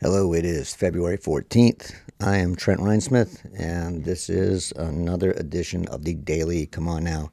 Hello, 0.00 0.32
it 0.32 0.44
is 0.44 0.74
February 0.74 1.18
14th. 1.18 1.92
I 2.20 2.36
am 2.36 2.54
Trent 2.54 2.80
Reinsmith, 2.80 3.44
and 3.58 4.04
this 4.04 4.30
is 4.30 4.72
another 4.76 5.32
edition 5.32 5.86
of 5.88 6.04
the 6.04 6.14
Daily 6.14 6.66
C'mon 6.66 7.02
Now 7.02 7.32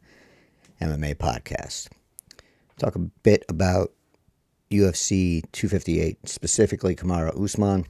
MMA 0.82 1.16
podcast. 1.16 1.89
Talk 2.77 2.95
a 2.95 3.00
bit 3.00 3.45
about 3.50 3.93
UFC 4.71 5.43
258, 5.52 6.27
specifically 6.27 6.95
Kamaru 6.95 7.41
Usman. 7.41 7.86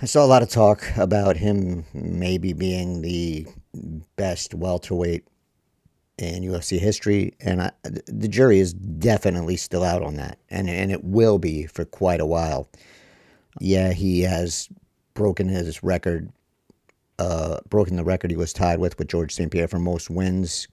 I 0.00 0.06
saw 0.06 0.24
a 0.24 0.26
lot 0.26 0.42
of 0.42 0.48
talk 0.48 0.84
about 0.96 1.36
him 1.36 1.84
maybe 1.92 2.52
being 2.54 3.02
the 3.02 3.46
best 4.16 4.54
welterweight 4.54 5.26
in 6.22 6.44
UFC 6.44 6.78
history, 6.78 7.34
and 7.40 7.62
I, 7.62 7.72
the 7.82 8.28
jury 8.28 8.60
is 8.60 8.72
definitely 8.72 9.56
still 9.56 9.84
out 9.84 10.02
on 10.02 10.14
that, 10.14 10.38
and, 10.50 10.70
and 10.70 10.90
it 10.92 11.04
will 11.04 11.38
be 11.38 11.66
for 11.66 11.84
quite 11.84 12.20
a 12.20 12.26
while 12.26 12.68
yeah, 13.60 13.92
he 13.92 14.22
has 14.22 14.68
broken 15.14 15.48
his 15.48 15.82
record, 15.82 16.30
uh, 17.18 17.60
broken 17.68 17.96
the 17.96 18.04
record 18.04 18.30
he 18.30 18.36
was 18.36 18.52
tied 18.52 18.78
with 18.78 18.98
with 18.98 19.08
George 19.08 19.32
St. 19.34 19.50
Pierre 19.50 19.68
for 19.68 19.78
most 19.78 20.10
wins 20.10 20.68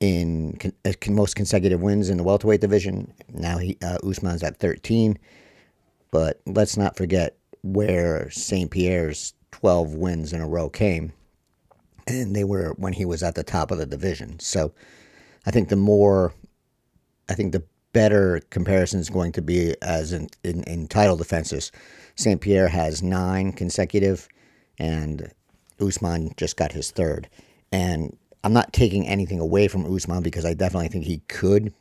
in 0.00 0.56
con- 0.58 0.72
uh, 0.84 0.92
most 1.08 1.36
consecutive 1.36 1.80
wins 1.80 2.10
in 2.10 2.16
the 2.16 2.24
welterweight 2.24 2.60
division. 2.60 3.12
Now 3.28 3.58
he 3.58 3.76
uh, 3.82 3.98
Usman's 4.02 4.42
at 4.42 4.58
13, 4.58 5.18
but 6.10 6.40
let's 6.46 6.76
not 6.76 6.96
forget 6.96 7.36
where 7.62 8.30
St. 8.30 8.70
Pierre's 8.70 9.34
12 9.52 9.94
wins 9.94 10.32
in 10.32 10.40
a 10.40 10.48
row 10.48 10.68
came, 10.68 11.12
and 12.06 12.34
they 12.34 12.44
were 12.44 12.74
when 12.76 12.92
he 12.92 13.04
was 13.04 13.22
at 13.22 13.34
the 13.34 13.44
top 13.44 13.70
of 13.70 13.78
the 13.78 13.86
division. 13.86 14.38
So 14.40 14.72
I 15.46 15.50
think 15.50 15.68
the 15.68 15.76
more, 15.76 16.32
I 17.28 17.34
think 17.34 17.52
the 17.52 17.62
better 17.92 18.40
comparison 18.50 19.00
is 19.00 19.10
going 19.10 19.32
to 19.32 19.42
be 19.42 19.74
as 19.82 20.12
in, 20.12 20.28
in, 20.44 20.62
in 20.64 20.88
title 20.88 21.16
defenses. 21.16 21.72
St. 22.14 22.40
Pierre 22.40 22.68
has 22.68 23.02
nine 23.02 23.52
consecutive, 23.52 24.28
and 24.78 25.30
Usman 25.80 26.32
just 26.36 26.56
got 26.56 26.72
his 26.72 26.90
third. 26.90 27.28
And 27.70 28.16
I'm 28.44 28.52
not 28.52 28.72
taking 28.72 29.06
anything 29.06 29.40
away 29.40 29.68
from 29.68 29.92
Usman 29.92 30.22
because 30.22 30.44
I 30.44 30.54
definitely 30.54 30.88
think 30.88 31.04
he 31.04 31.18
could 31.28 31.72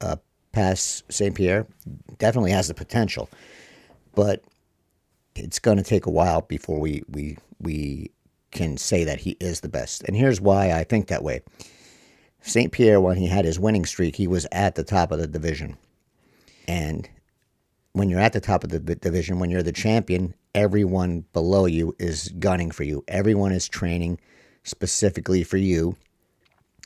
uh, 0.00 0.16
pass 0.52 1.02
St. 1.08 1.34
Pierre. 1.34 1.66
Definitely 2.18 2.52
has 2.52 2.68
the 2.68 2.74
potential, 2.74 3.28
but 4.14 4.42
it's 5.34 5.58
going 5.58 5.78
to 5.78 5.82
take 5.82 6.06
a 6.06 6.10
while 6.10 6.42
before 6.42 6.78
we 6.78 7.02
we 7.08 7.36
we 7.60 8.10
can 8.54 8.76
say 8.76 9.04
that 9.04 9.20
he 9.20 9.36
is 9.40 9.60
the 9.60 9.68
best. 9.68 10.02
And 10.04 10.16
here's 10.16 10.40
why 10.40 10.72
I 10.72 10.84
think 10.84 11.08
that 11.08 11.22
way. 11.22 11.42
St. 12.40 12.72
Pierre, 12.72 13.00
when 13.00 13.16
he 13.16 13.26
had 13.26 13.44
his 13.44 13.58
winning 13.58 13.84
streak, 13.84 14.16
he 14.16 14.26
was 14.26 14.46
at 14.52 14.74
the 14.74 14.84
top 14.84 15.12
of 15.12 15.18
the 15.18 15.26
division. 15.26 15.76
And 16.68 17.08
when 17.92 18.08
you're 18.08 18.20
at 18.20 18.32
the 18.32 18.40
top 18.40 18.64
of 18.64 18.70
the 18.70 18.80
division, 18.80 19.38
when 19.38 19.50
you're 19.50 19.62
the 19.62 19.72
champion, 19.72 20.34
everyone 20.54 21.24
below 21.32 21.66
you 21.66 21.94
is 21.98 22.28
gunning 22.38 22.70
for 22.70 22.84
you. 22.84 23.04
Everyone 23.08 23.52
is 23.52 23.68
training 23.68 24.20
specifically 24.62 25.42
for 25.42 25.56
you. 25.56 25.96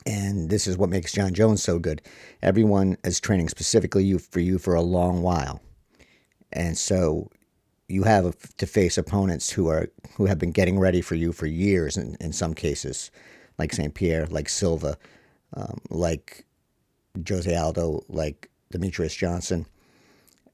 And 0.05 0.49
this 0.49 0.65
is 0.65 0.77
what 0.77 0.89
makes 0.89 1.11
Jon 1.11 1.33
Jones 1.33 1.61
so 1.61 1.77
good. 1.77 2.01
Everyone 2.41 2.97
is 3.03 3.19
training 3.19 3.49
specifically 3.49 4.17
for 4.17 4.39
you 4.39 4.59
for 4.59 4.75
a 4.75 4.81
long 4.81 5.21
while. 5.21 5.61
And 6.53 6.77
so 6.77 7.29
you 7.89 8.03
have 8.03 8.55
to 8.57 8.67
face 8.67 8.97
opponents 8.97 9.49
who 9.49 9.67
are 9.67 9.89
who 10.15 10.27
have 10.27 10.37
been 10.37 10.51
getting 10.51 10.79
ready 10.79 11.01
for 11.01 11.15
you 11.15 11.33
for 11.33 11.47
years 11.47 11.97
in, 11.97 12.15
in 12.21 12.31
some 12.31 12.53
cases, 12.53 13.11
like 13.57 13.73
St. 13.73 13.93
Pierre, 13.93 14.27
like 14.27 14.47
Silva, 14.47 14.97
um, 15.55 15.79
like 15.89 16.45
Jose 17.27 17.53
Aldo, 17.53 18.03
like 18.07 18.49
Demetrious 18.71 19.17
Johnson. 19.17 19.65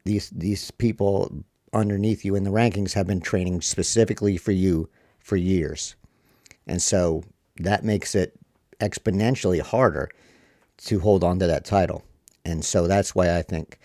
These 0.06 0.30
these 0.30 0.72
people 0.72 1.44
underneath 1.74 2.24
you 2.24 2.36
in 2.36 2.46
the 2.46 2.52
rankings 2.52 2.94
have 2.94 3.06
been 3.06 3.22
training 3.22 3.62
specifically 3.62 4.38
for 4.38 4.54
you 4.54 4.90
for 5.20 5.36
years, 5.36 5.96
and 6.66 6.82
so 6.82 7.24
that 7.58 7.84
makes 7.84 8.16
it 8.16 8.40
exponentially 8.80 9.62
harder 9.62 10.10
to 10.78 11.00
hold 11.00 11.24
on 11.24 11.40
to 11.40 11.48
that 11.48 11.66
title. 11.66 12.04
And 12.46 12.64
so 12.64 12.88
that's 12.88 13.16
why 13.16 13.36
I 13.36 13.42
think 13.42 13.80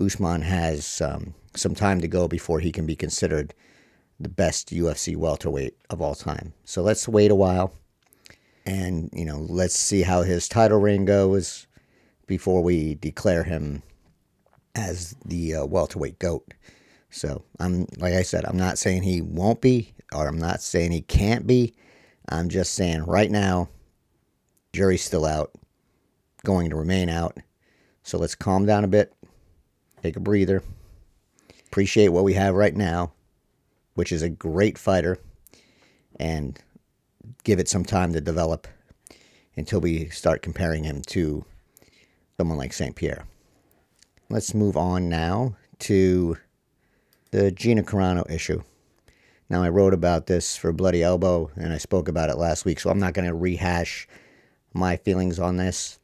Usman 0.00 0.42
has 0.42 1.00
um, 1.00 1.34
some 1.56 1.74
time 1.74 2.00
to 2.00 2.08
go 2.08 2.28
before 2.28 2.60
he 2.60 2.72
can 2.72 2.86
be 2.86 2.96
considered 2.96 3.54
the 4.20 4.28
best 4.28 4.70
UFC 4.70 5.16
welterweight 5.16 5.76
of 5.90 6.00
all 6.00 6.14
time. 6.14 6.52
So 6.64 6.82
let's 6.82 7.08
wait 7.08 7.30
a 7.30 7.34
while 7.34 7.74
and 8.66 9.10
you 9.12 9.24
know 9.24 9.44
let's 9.48 9.78
see 9.78 10.02
how 10.02 10.22
his 10.22 10.48
title 10.48 10.80
reign 10.80 11.04
goes 11.04 11.66
before 12.26 12.62
we 12.62 12.94
declare 12.94 13.44
him 13.44 13.82
as 14.74 15.14
the 15.24 15.56
uh, 15.56 15.66
welterweight 15.66 16.18
goat. 16.18 16.54
So 17.10 17.44
I'm 17.60 17.86
like 17.98 18.14
I 18.14 18.22
said, 18.22 18.44
I'm 18.44 18.56
not 18.56 18.78
saying 18.78 19.02
he 19.02 19.20
won't 19.20 19.60
be, 19.60 19.94
or 20.12 20.26
I'm 20.26 20.38
not 20.38 20.62
saying 20.62 20.92
he 20.92 21.02
can't 21.02 21.46
be. 21.46 21.74
I'm 22.28 22.48
just 22.48 22.74
saying 22.74 23.04
right 23.04 23.30
now, 23.30 23.68
jury's 24.72 25.04
still 25.04 25.26
out, 25.26 25.52
going 26.44 26.70
to 26.70 26.76
remain 26.76 27.08
out. 27.08 27.36
So 28.02 28.18
let's 28.18 28.34
calm 28.34 28.66
down 28.66 28.84
a 28.84 28.88
bit, 28.88 29.12
take 30.02 30.16
a 30.16 30.20
breather, 30.20 30.62
appreciate 31.74 32.10
what 32.10 32.22
we 32.22 32.34
have 32.34 32.54
right 32.54 32.76
now, 32.76 33.10
which 33.94 34.12
is 34.12 34.22
a 34.22 34.28
great 34.28 34.78
fighter, 34.78 35.18
and 36.20 36.60
give 37.42 37.58
it 37.58 37.68
some 37.68 37.84
time 37.84 38.12
to 38.12 38.20
develop 38.20 38.68
until 39.56 39.80
we 39.80 40.08
start 40.10 40.40
comparing 40.40 40.84
him 40.84 41.02
to 41.02 41.44
someone 42.36 42.56
like 42.56 42.72
St. 42.72 42.94
Pierre. 42.94 43.26
Let's 44.30 44.54
move 44.54 44.76
on 44.76 45.08
now 45.08 45.56
to 45.80 46.38
the 47.32 47.50
Gina 47.50 47.82
Carano 47.82 48.30
issue. 48.30 48.62
Now, 49.50 49.64
I 49.64 49.68
wrote 49.68 49.94
about 49.94 50.26
this 50.28 50.56
for 50.56 50.72
Bloody 50.72 51.02
Elbow 51.02 51.50
and 51.56 51.72
I 51.72 51.78
spoke 51.78 52.06
about 52.06 52.30
it 52.30 52.38
last 52.38 52.64
week, 52.64 52.78
so 52.78 52.88
I'm 52.88 53.00
not 53.00 53.14
going 53.14 53.26
to 53.26 53.34
rehash 53.34 54.06
my 54.74 54.96
feelings 54.98 55.40
on 55.40 55.56
this. 55.56 55.98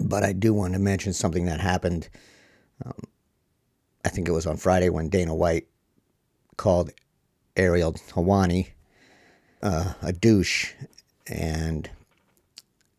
But 0.00 0.24
I 0.24 0.32
do 0.32 0.52
want 0.52 0.72
to 0.72 0.80
mention 0.80 1.12
something 1.12 1.44
that 1.44 1.60
happened. 1.60 2.08
Um, 2.84 2.94
I 4.06 4.08
think 4.08 4.28
it 4.28 4.32
was 4.32 4.46
on 4.46 4.56
Friday 4.56 4.88
when 4.88 5.08
Dana 5.08 5.34
White 5.34 5.66
called 6.56 6.92
Ariel 7.56 7.92
Helwani 7.92 8.68
uh, 9.64 9.94
a 10.00 10.12
douche 10.12 10.74
and 11.26 11.90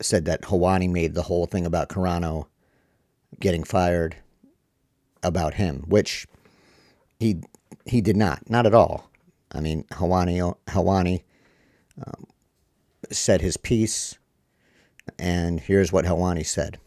said 0.01 0.25
that 0.25 0.41
Helwani 0.41 0.89
made 0.89 1.13
the 1.13 1.21
whole 1.21 1.45
thing 1.45 1.65
about 1.65 1.87
Carano 1.87 2.47
getting 3.39 3.63
fired 3.63 4.17
about 5.23 5.53
him, 5.53 5.85
which 5.87 6.27
he 7.21 7.37
he 7.85 8.01
did 8.01 8.17
not, 8.17 8.49
not 8.49 8.65
at 8.65 8.73
all. 8.73 9.09
I 9.53 9.61
mean, 9.61 9.85
Helwani 9.91 10.57
Helwani 10.67 11.23
um, 12.05 12.27
said 13.11 13.39
his 13.39 13.55
piece, 13.55 14.17
and 15.17 15.61
here's 15.61 15.93
what 15.93 16.03
Helwani 16.03 16.45
said. 16.45 16.79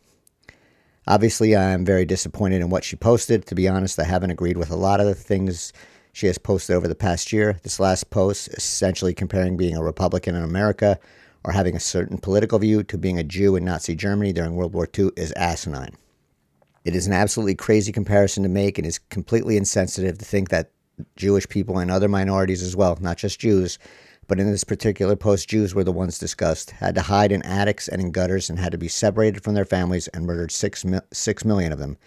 Obviously, 1.11 1.57
I 1.57 1.71
am 1.71 1.85
very 1.85 2.05
disappointed 2.05 2.61
in 2.61 2.71
what 2.71 2.85
she 2.85 2.95
posted. 2.95 3.45
To 3.47 3.57
be 3.57 3.67
honest, 3.67 3.99
I 3.99 4.05
haven't 4.05 4.31
agreed 4.31 4.57
with 4.57 4.71
a 4.71 4.77
lot 4.77 5.01
of 5.01 5.07
the 5.07 5.15
things 5.17 5.73
she 6.13 6.29
has 6.29 6.39
posted 6.39 6.77
over 6.77 6.87
the 6.87 6.95
past 6.95 7.33
year. 7.33 7.59
This 7.65 7.81
last 7.81 8.11
post, 8.11 8.47
essentially 8.51 9.13
comparing 9.13 9.57
being 9.57 9.77
a 9.77 9.83
Republican 9.83 10.37
in 10.37 10.45
America 10.45 11.01
or 11.43 11.51
having 11.51 11.75
a 11.75 11.81
certain 11.81 12.17
political 12.17 12.61
view 12.61 12.85
to 12.85 12.97
being 12.97 13.19
a 13.19 13.25
Jew 13.25 13.57
in 13.57 13.65
Nazi 13.65 13.97
Germany 13.97 14.33
during 14.33 14.55
World 14.55 14.73
War 14.73 14.89
II, 14.97 15.11
is 15.17 15.33
asinine. 15.33 15.97
It 16.85 16.95
is 16.95 17.09
an 17.09 17.13
absolutely 17.13 17.57
crazy 17.57 17.91
comparison 17.91 18.45
to 18.45 18.49
make 18.49 18.79
and 18.79 18.87
is 18.87 19.01
completely 19.01 19.57
insensitive 19.57 20.17
to 20.19 20.25
think 20.25 20.51
that 20.51 20.71
Jewish 21.17 21.49
people 21.49 21.81
and 21.81 21.91
other 21.91 22.09
minorities 22.09 22.63
as 22.63 22.77
well, 22.77 22.97
not 23.01 23.17
just 23.17 23.41
Jews, 23.41 23.81
but 24.31 24.39
in 24.39 24.49
this 24.49 24.63
particular 24.63 25.17
post, 25.17 25.49
Jews 25.49 25.75
were 25.75 25.83
the 25.83 25.91
ones 25.91 26.17
discussed, 26.17 26.71
had 26.71 26.95
to 26.95 27.03
hide 27.03 27.33
in 27.33 27.43
attics 27.43 27.89
and 27.89 28.01
in 28.01 28.13
gutters 28.13 28.49
and 28.49 28.61
had 28.61 28.71
to 28.71 28.79
be 28.79 28.87
separated 28.87 29.43
from 29.43 29.55
their 29.55 29.65
families 29.65 30.07
and 30.07 30.25
murdered 30.25 30.53
six, 30.53 30.85
six 31.13 31.45
million 31.45 31.73
of 31.73 31.81
them. 31.81 31.99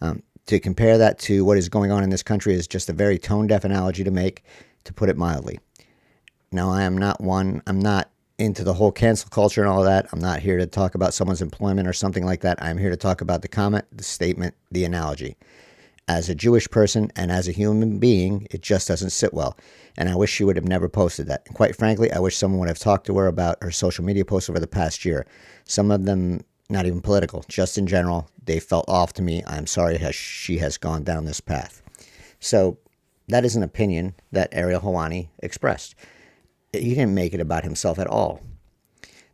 Um, 0.00 0.22
to 0.46 0.60
compare 0.60 0.96
that 0.96 1.18
to 1.18 1.44
what 1.44 1.58
is 1.58 1.68
going 1.68 1.92
on 1.92 2.02
in 2.02 2.08
this 2.08 2.22
country 2.22 2.54
is 2.54 2.66
just 2.66 2.88
a 2.88 2.94
very 2.94 3.18
tone 3.18 3.46
deaf 3.48 3.64
analogy 3.64 4.02
to 4.02 4.10
make, 4.10 4.44
to 4.84 4.94
put 4.94 5.10
it 5.10 5.18
mildly. 5.18 5.60
Now, 6.50 6.70
I 6.70 6.84
am 6.84 6.96
not 6.96 7.20
one, 7.20 7.62
I'm 7.66 7.80
not 7.80 8.08
into 8.38 8.64
the 8.64 8.72
whole 8.72 8.90
cancel 8.90 9.28
culture 9.28 9.60
and 9.60 9.68
all 9.68 9.82
that. 9.82 10.06
I'm 10.10 10.20
not 10.20 10.40
here 10.40 10.56
to 10.56 10.66
talk 10.66 10.94
about 10.94 11.12
someone's 11.12 11.42
employment 11.42 11.86
or 11.86 11.92
something 11.92 12.24
like 12.24 12.40
that. 12.40 12.62
I'm 12.62 12.78
here 12.78 12.88
to 12.88 12.96
talk 12.96 13.20
about 13.20 13.42
the 13.42 13.48
comment, 13.48 13.84
the 13.92 14.04
statement, 14.04 14.54
the 14.70 14.86
analogy. 14.86 15.36
As 16.08 16.30
a 16.30 16.34
Jewish 16.34 16.70
person 16.70 17.12
and 17.14 17.30
as 17.30 17.46
a 17.46 17.52
human 17.52 17.98
being, 17.98 18.46
it 18.50 18.62
just 18.62 18.88
doesn't 18.88 19.10
sit 19.10 19.34
well. 19.34 19.58
And 19.98 20.08
I 20.08 20.14
wish 20.14 20.30
she 20.30 20.44
would 20.44 20.56
have 20.56 20.64
never 20.64 20.88
posted 20.88 21.26
that. 21.26 21.42
And 21.46 21.54
quite 21.54 21.76
frankly, 21.76 22.10
I 22.10 22.20
wish 22.20 22.36
someone 22.36 22.60
would 22.60 22.68
have 22.68 22.78
talked 22.78 23.06
to 23.08 23.18
her 23.18 23.26
about 23.26 23.58
her 23.60 23.72
social 23.72 24.04
media 24.04 24.24
posts 24.24 24.48
over 24.48 24.60
the 24.60 24.66
past 24.66 25.04
year. 25.04 25.26
Some 25.64 25.90
of 25.90 26.06
them 26.06 26.44
not 26.70 26.86
even 26.86 27.00
political, 27.00 27.44
just 27.48 27.78
in 27.78 27.86
general, 27.86 28.28
they 28.44 28.60
felt 28.60 28.88
off 28.88 29.12
to 29.14 29.22
me. 29.22 29.42
I'm 29.46 29.66
sorry 29.66 29.98
has 29.98 30.14
she 30.14 30.58
has 30.58 30.76
gone 30.76 31.02
down 31.02 31.24
this 31.24 31.40
path. 31.40 31.82
So 32.40 32.78
that 33.28 33.44
is 33.44 33.56
an 33.56 33.62
opinion 33.62 34.14
that 34.32 34.50
Ariel 34.52 34.80
Helwani 34.80 35.28
expressed. 35.40 35.94
He 36.72 36.90
didn't 36.90 37.14
make 37.14 37.32
it 37.34 37.40
about 37.40 37.64
himself 37.64 37.98
at 37.98 38.06
all. 38.06 38.40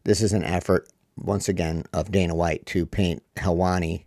this 0.05 0.21
is 0.21 0.33
an 0.33 0.45
effort, 0.45 0.89
once 1.17 1.49
again, 1.49 1.85
of 1.93 2.11
Dana 2.11 2.35
White 2.35 2.67
to 2.67 2.87
paint 2.87 3.23
Helwani, 3.37 4.05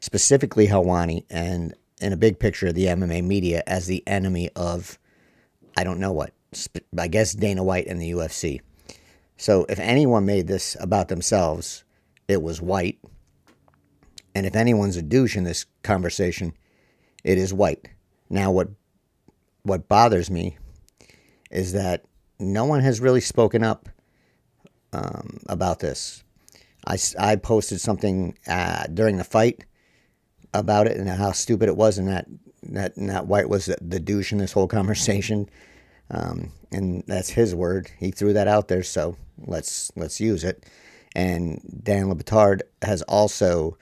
specifically 0.00 0.68
Helwani, 0.68 1.24
and 1.28 1.74
in 2.00 2.12
a 2.12 2.16
big 2.16 2.38
picture 2.38 2.68
of 2.68 2.74
the 2.74 2.86
MMA 2.86 3.22
media 3.24 3.62
as 3.66 3.86
the 3.86 4.02
enemy 4.06 4.48
of, 4.56 4.98
I 5.80 5.84
don't 5.84 5.98
know 5.98 6.12
what, 6.12 6.34
I 6.98 7.08
guess 7.08 7.32
Dana 7.32 7.64
White 7.64 7.86
and 7.86 7.98
the 7.98 8.10
UFC. 8.10 8.60
So 9.38 9.64
if 9.70 9.78
anyone 9.78 10.26
made 10.26 10.46
this 10.46 10.76
about 10.78 11.08
themselves, 11.08 11.84
it 12.28 12.42
was 12.42 12.60
White. 12.60 12.98
And 14.34 14.44
if 14.44 14.54
anyone's 14.54 14.98
a 14.98 15.02
douche 15.02 15.38
in 15.38 15.44
this 15.44 15.64
conversation, 15.82 16.52
it 17.24 17.38
is 17.38 17.54
White. 17.54 17.88
Now, 18.28 18.50
what 18.50 18.68
what 19.62 19.88
bothers 19.88 20.30
me 20.30 20.58
is 21.50 21.72
that 21.72 22.04
no 22.38 22.66
one 22.66 22.80
has 22.80 23.00
really 23.00 23.22
spoken 23.22 23.64
up 23.64 23.88
um, 24.92 25.40
about 25.48 25.78
this. 25.78 26.22
I, 26.86 26.98
I 27.18 27.36
posted 27.36 27.80
something 27.80 28.36
uh, 28.46 28.86
during 28.92 29.16
the 29.16 29.24
fight 29.24 29.64
about 30.52 30.86
it 30.88 30.98
and 30.98 31.08
how 31.08 31.32
stupid 31.32 31.70
it 31.70 31.76
was, 31.76 31.96
and 31.96 32.08
that 32.08 32.26
that 32.64 32.98
and 32.98 33.08
that 33.08 33.26
White 33.26 33.48
was 33.48 33.64
the, 33.64 33.78
the 33.80 33.98
douche 33.98 34.30
in 34.30 34.36
this 34.36 34.52
whole 34.52 34.68
conversation. 34.78 35.48
Um, 36.10 36.52
and 36.72 37.04
that's 37.06 37.30
his 37.30 37.54
word. 37.54 37.90
He 37.98 38.10
threw 38.10 38.32
that 38.32 38.48
out 38.48 38.68
there, 38.68 38.82
so 38.82 39.16
let's 39.38 39.92
let's 39.96 40.20
use 40.20 40.44
it. 40.44 40.64
And 41.14 41.60
Dan 41.82 42.08
Le 42.08 42.14
Batard 42.14 42.62
has 42.82 43.02
also 43.02 43.76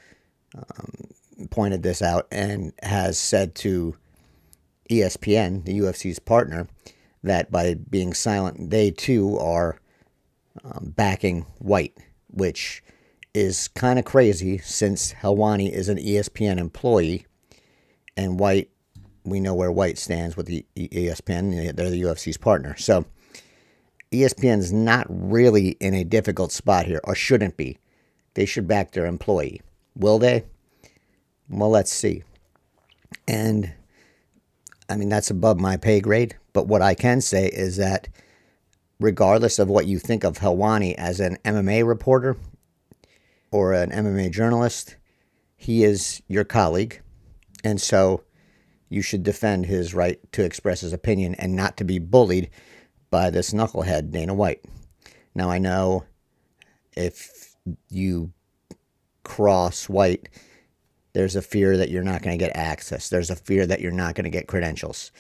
um, 0.55 1.49
pointed 1.51 1.83
this 1.83 2.03
out 2.03 2.27
and 2.31 2.73
has 2.83 3.19
said 3.19 3.55
to 3.57 3.97
ESPN, 4.91 5.65
the 5.65 5.79
UFC's 5.81 6.19
partner, 6.19 6.69
that 7.23 7.51
by 7.51 7.75
being 7.75 8.15
silent, 8.15 8.71
they 8.71 8.91
too 8.91 9.39
are 9.39 9.79
um, 10.65 10.93
backing 10.97 11.43
White, 11.59 11.97
which 12.29 12.83
is 13.35 13.69
kind 13.69 13.99
of 13.99 14.05
crazy 14.05 14.59
since 14.59 15.13
Helwani 15.13 15.71
is 15.71 15.89
an 15.89 15.99
ESPN 15.99 16.59
employee 16.59 17.27
and 18.17 18.39
White, 18.41 18.71
we 19.31 19.41
know 19.41 19.55
where 19.55 19.71
White 19.71 19.99
stands 19.99 20.37
with 20.37 20.47
the 20.47 20.65
ESPN. 20.77 21.75
They're 21.75 21.91
the 21.91 22.03
UFC's 22.03 22.37
partner. 22.37 22.77
So 22.77 23.05
ESPN's 24.13 24.73
not 24.73 25.07
really 25.09 25.71
in 25.81 25.95
a 25.95 26.05
difficult 26.05 26.53
spot 26.53 26.87
here, 26.87 27.01
or 27.05 27.15
shouldn't 27.15 27.57
be. 27.57 27.79
They 28.35 28.47
should 28.47 28.67
back 28.69 28.93
their 28.93 29.07
employee. 29.07 29.61
Will 29.97 30.19
they? 30.19 30.45
Well, 31.49 31.71
let's 31.71 31.93
see. 31.93 32.23
And 33.27 33.73
I 34.89 34.97
mean, 34.97 35.09
that's 35.09 35.31
above 35.31 35.59
my 35.59 35.77
pay 35.77 36.01
grade. 36.01 36.37
But 36.53 36.67
what 36.67 36.83
I 36.83 36.95
can 36.95 37.21
say 37.21 37.49
is 37.49 37.77
that 37.77 38.09
regardless 39.01 39.59
of 39.59 39.69
what 39.69 39.87
you 39.87 39.99
think 39.99 40.25
of 40.25 40.39
Helwani 40.39 40.95
as 40.95 41.21
an 41.21 41.37
MMA 41.45 41.87
reporter 41.87 42.37
or 43.51 43.73
an 43.73 43.91
MMA 43.91 44.31
journalist, 44.31 44.97
he 45.57 45.85
is 45.85 46.23
your 46.29 46.45
colleague. 46.45 47.01
And 47.65 47.81
so 47.81 48.23
you 48.89 49.03
should 49.03 49.23
defend 49.23 49.67
his 49.67 49.95
right 49.95 50.21
to 50.33 50.45
express 50.45 50.81
his 50.81 50.93
opinion 50.93 51.35
and 51.37 51.55
not 51.55 51.77
to 51.77 51.85
be 51.85 51.99
bullied 51.99 52.51
by 53.11 53.31
this 53.31 53.53
knucklehead, 53.53 54.11
Dana 54.11 54.35
White. 54.35 54.65
Now, 55.35 55.51
I 55.51 55.59
know 55.59 56.05
if 56.97 57.55
you 57.91 58.33
cross 59.25 59.89
White, 59.89 60.29
there's 61.13 61.37
a 61.37 61.43
fear 61.43 61.77
that 61.77 61.91
you're 61.91 62.03
not 62.03 62.23
going 62.23 62.39
to 62.39 62.45
get 62.45 62.57
access. 62.57 63.09
There's 63.09 63.31
a 63.31 63.37
fear 63.37 63.67
that 63.67 63.81
you're 63.81 63.93
not 63.93 64.15
going 64.15 64.25
to 64.25 64.31
get 64.31 64.47
credentials. 64.47 65.11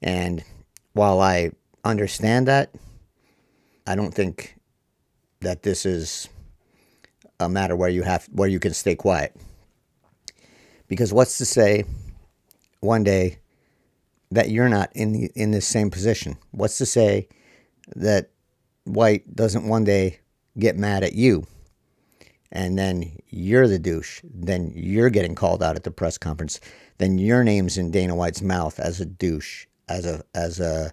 And 0.00 0.44
while 0.92 1.20
I 1.20 1.52
understand 1.84 2.48
that, 2.48 2.74
I 3.86 3.94
don't 3.94 4.14
think 4.14 4.56
that 5.40 5.62
this 5.62 5.84
is 5.84 6.28
a 7.40 7.48
matter 7.48 7.74
where 7.74 7.88
you 7.88 8.02
have 8.02 8.28
where 8.32 8.48
you 8.48 8.60
can 8.60 8.74
stay 8.74 8.94
quiet. 8.94 9.34
Because 10.86 11.12
what's 11.12 11.38
to 11.38 11.44
say 11.44 11.84
one 12.82 13.04
day 13.04 13.38
that 14.30 14.50
you're 14.50 14.68
not 14.68 14.90
in 14.94 15.12
the, 15.12 15.30
in 15.34 15.50
this 15.50 15.66
same 15.66 15.90
position? 15.90 16.36
What's 16.50 16.78
to 16.78 16.86
say 16.86 17.28
that 17.96 18.30
White 18.84 19.34
doesn't 19.34 19.66
one 19.66 19.84
day 19.84 20.20
get 20.58 20.76
mad 20.76 21.04
at 21.04 21.14
you 21.14 21.46
and 22.52 22.78
then 22.78 23.16
you're 23.30 23.66
the 23.66 23.78
douche, 23.78 24.20
then 24.22 24.70
you're 24.74 25.10
getting 25.10 25.34
called 25.34 25.62
out 25.62 25.74
at 25.74 25.84
the 25.84 25.90
press 25.90 26.18
conference, 26.18 26.60
then 26.98 27.18
your 27.18 27.42
name's 27.42 27.78
in 27.78 27.90
Dana 27.90 28.14
White's 28.14 28.42
mouth 28.42 28.78
as 28.78 29.00
a 29.00 29.06
douche, 29.06 29.66
as 29.88 30.04
a 30.04 30.22
as 30.34 30.60
a, 30.60 30.92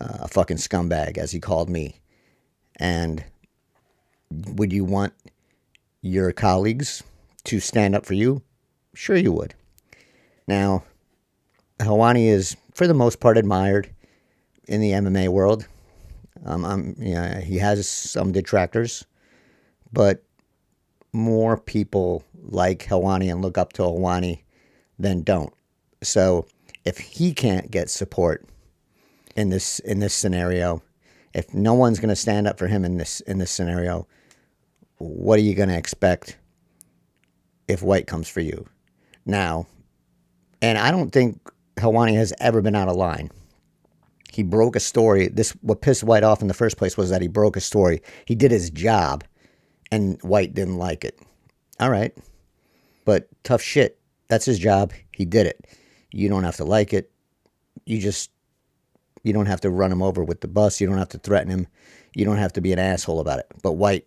uh, 0.00 0.18
a 0.20 0.28
fucking 0.28 0.56
scumbag, 0.56 1.18
as 1.18 1.32
he 1.32 1.40
called 1.40 1.68
me. 1.68 2.00
And 2.76 3.24
would 4.30 4.72
you 4.72 4.84
want 4.84 5.12
your 6.00 6.32
colleagues 6.32 7.02
to 7.44 7.58
stand 7.58 7.96
up 7.96 8.06
for 8.06 8.14
you? 8.14 8.42
Sure, 8.94 9.16
you 9.16 9.32
would. 9.32 9.54
Now, 10.46 10.84
Helwani 11.80 12.26
is, 12.26 12.56
for 12.74 12.86
the 12.86 12.94
most 12.94 13.20
part, 13.20 13.36
admired 13.36 13.90
in 14.68 14.80
the 14.80 14.92
MMA 14.92 15.28
world. 15.28 15.66
Um, 16.44 16.94
you 16.98 17.20
he 17.42 17.58
has 17.58 17.88
some 17.88 18.32
detractors, 18.32 19.04
but 19.92 20.22
more 21.12 21.56
people 21.56 22.24
like 22.42 22.84
Helwani 22.84 23.30
and 23.30 23.40
look 23.40 23.56
up 23.56 23.72
to 23.74 23.82
Helwani 23.82 24.42
than 24.98 25.22
don't. 25.22 25.52
So 26.02 26.46
if 26.84 26.98
he 26.98 27.32
can't 27.32 27.70
get 27.70 27.88
support 27.88 28.44
in 29.36 29.50
this 29.50 29.78
in 29.80 30.00
this 30.00 30.14
scenario, 30.14 30.82
if 31.32 31.52
no 31.54 31.74
one's 31.74 31.98
going 31.98 32.10
to 32.10 32.16
stand 32.16 32.46
up 32.46 32.58
for 32.58 32.66
him 32.66 32.84
in 32.84 32.98
this 32.98 33.20
in 33.20 33.38
this 33.38 33.50
scenario, 33.50 34.06
what 34.98 35.38
are 35.38 35.42
you 35.42 35.54
going 35.54 35.70
to 35.70 35.78
expect 35.78 36.36
if 37.68 37.82
White 37.82 38.06
comes 38.06 38.28
for 38.28 38.40
you? 38.40 38.66
Now, 39.24 39.66
and 40.60 40.76
I 40.76 40.90
don't 40.90 41.10
think 41.10 41.40
Helwani 41.76 42.14
has 42.14 42.32
ever 42.40 42.62
been 42.62 42.74
out 42.74 42.88
of 42.88 42.96
line. 42.96 43.30
He 44.32 44.42
broke 44.42 44.76
a 44.76 44.80
story. 44.80 45.28
This 45.28 45.52
what 45.62 45.80
pissed 45.80 46.02
White 46.02 46.24
off 46.24 46.42
in 46.42 46.48
the 46.48 46.54
first 46.54 46.76
place 46.76 46.96
was 46.96 47.10
that 47.10 47.22
he 47.22 47.28
broke 47.28 47.56
a 47.56 47.60
story. 47.60 48.02
He 48.26 48.34
did 48.34 48.50
his 48.50 48.70
job 48.70 49.24
and 49.92 50.20
White 50.22 50.54
didn't 50.54 50.78
like 50.78 51.04
it. 51.04 51.18
All 51.78 51.90
right. 51.90 52.12
But 53.04 53.28
tough 53.44 53.62
shit. 53.62 53.98
That's 54.28 54.44
his 54.44 54.58
job. 54.58 54.92
He 55.12 55.24
did 55.24 55.46
it. 55.46 55.66
You 56.10 56.28
don't 56.28 56.44
have 56.44 56.56
to 56.56 56.64
like 56.64 56.92
it. 56.92 57.10
You 57.86 58.00
just, 58.00 58.30
you 59.22 59.32
don't 59.32 59.46
have 59.46 59.60
to 59.62 59.70
run 59.70 59.92
him 59.92 60.02
over 60.02 60.24
with 60.24 60.40
the 60.40 60.48
bus. 60.48 60.80
You 60.80 60.86
don't 60.86 60.98
have 60.98 61.10
to 61.10 61.18
threaten 61.18 61.50
him. 61.50 61.66
You 62.14 62.24
don't 62.24 62.38
have 62.38 62.52
to 62.54 62.60
be 62.60 62.72
an 62.72 62.78
asshole 62.78 63.20
about 63.20 63.40
it. 63.40 63.46
But 63.62 63.72
White 63.72 64.06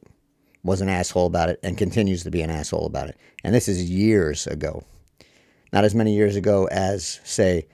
was 0.64 0.81
an 0.81 0.90
asshole 0.90 1.28
about 1.28 1.50
it 1.50 1.59
and 1.64 1.78
continues 1.78 2.24
to 2.24 2.31
be 2.31 2.42
an 2.42 2.50
asshole 2.50 2.86
about 2.86 3.09
it. 3.09 3.18
And 3.44 3.54
this 3.54 3.68
is 3.68 3.90
years 3.90 4.47
ago. 4.47 4.83
Not 5.74 5.83
as 5.83 5.95
many 5.95 6.16
years 6.16 6.36
ago 6.36 6.68
as, 6.71 7.19
say, 7.24 7.68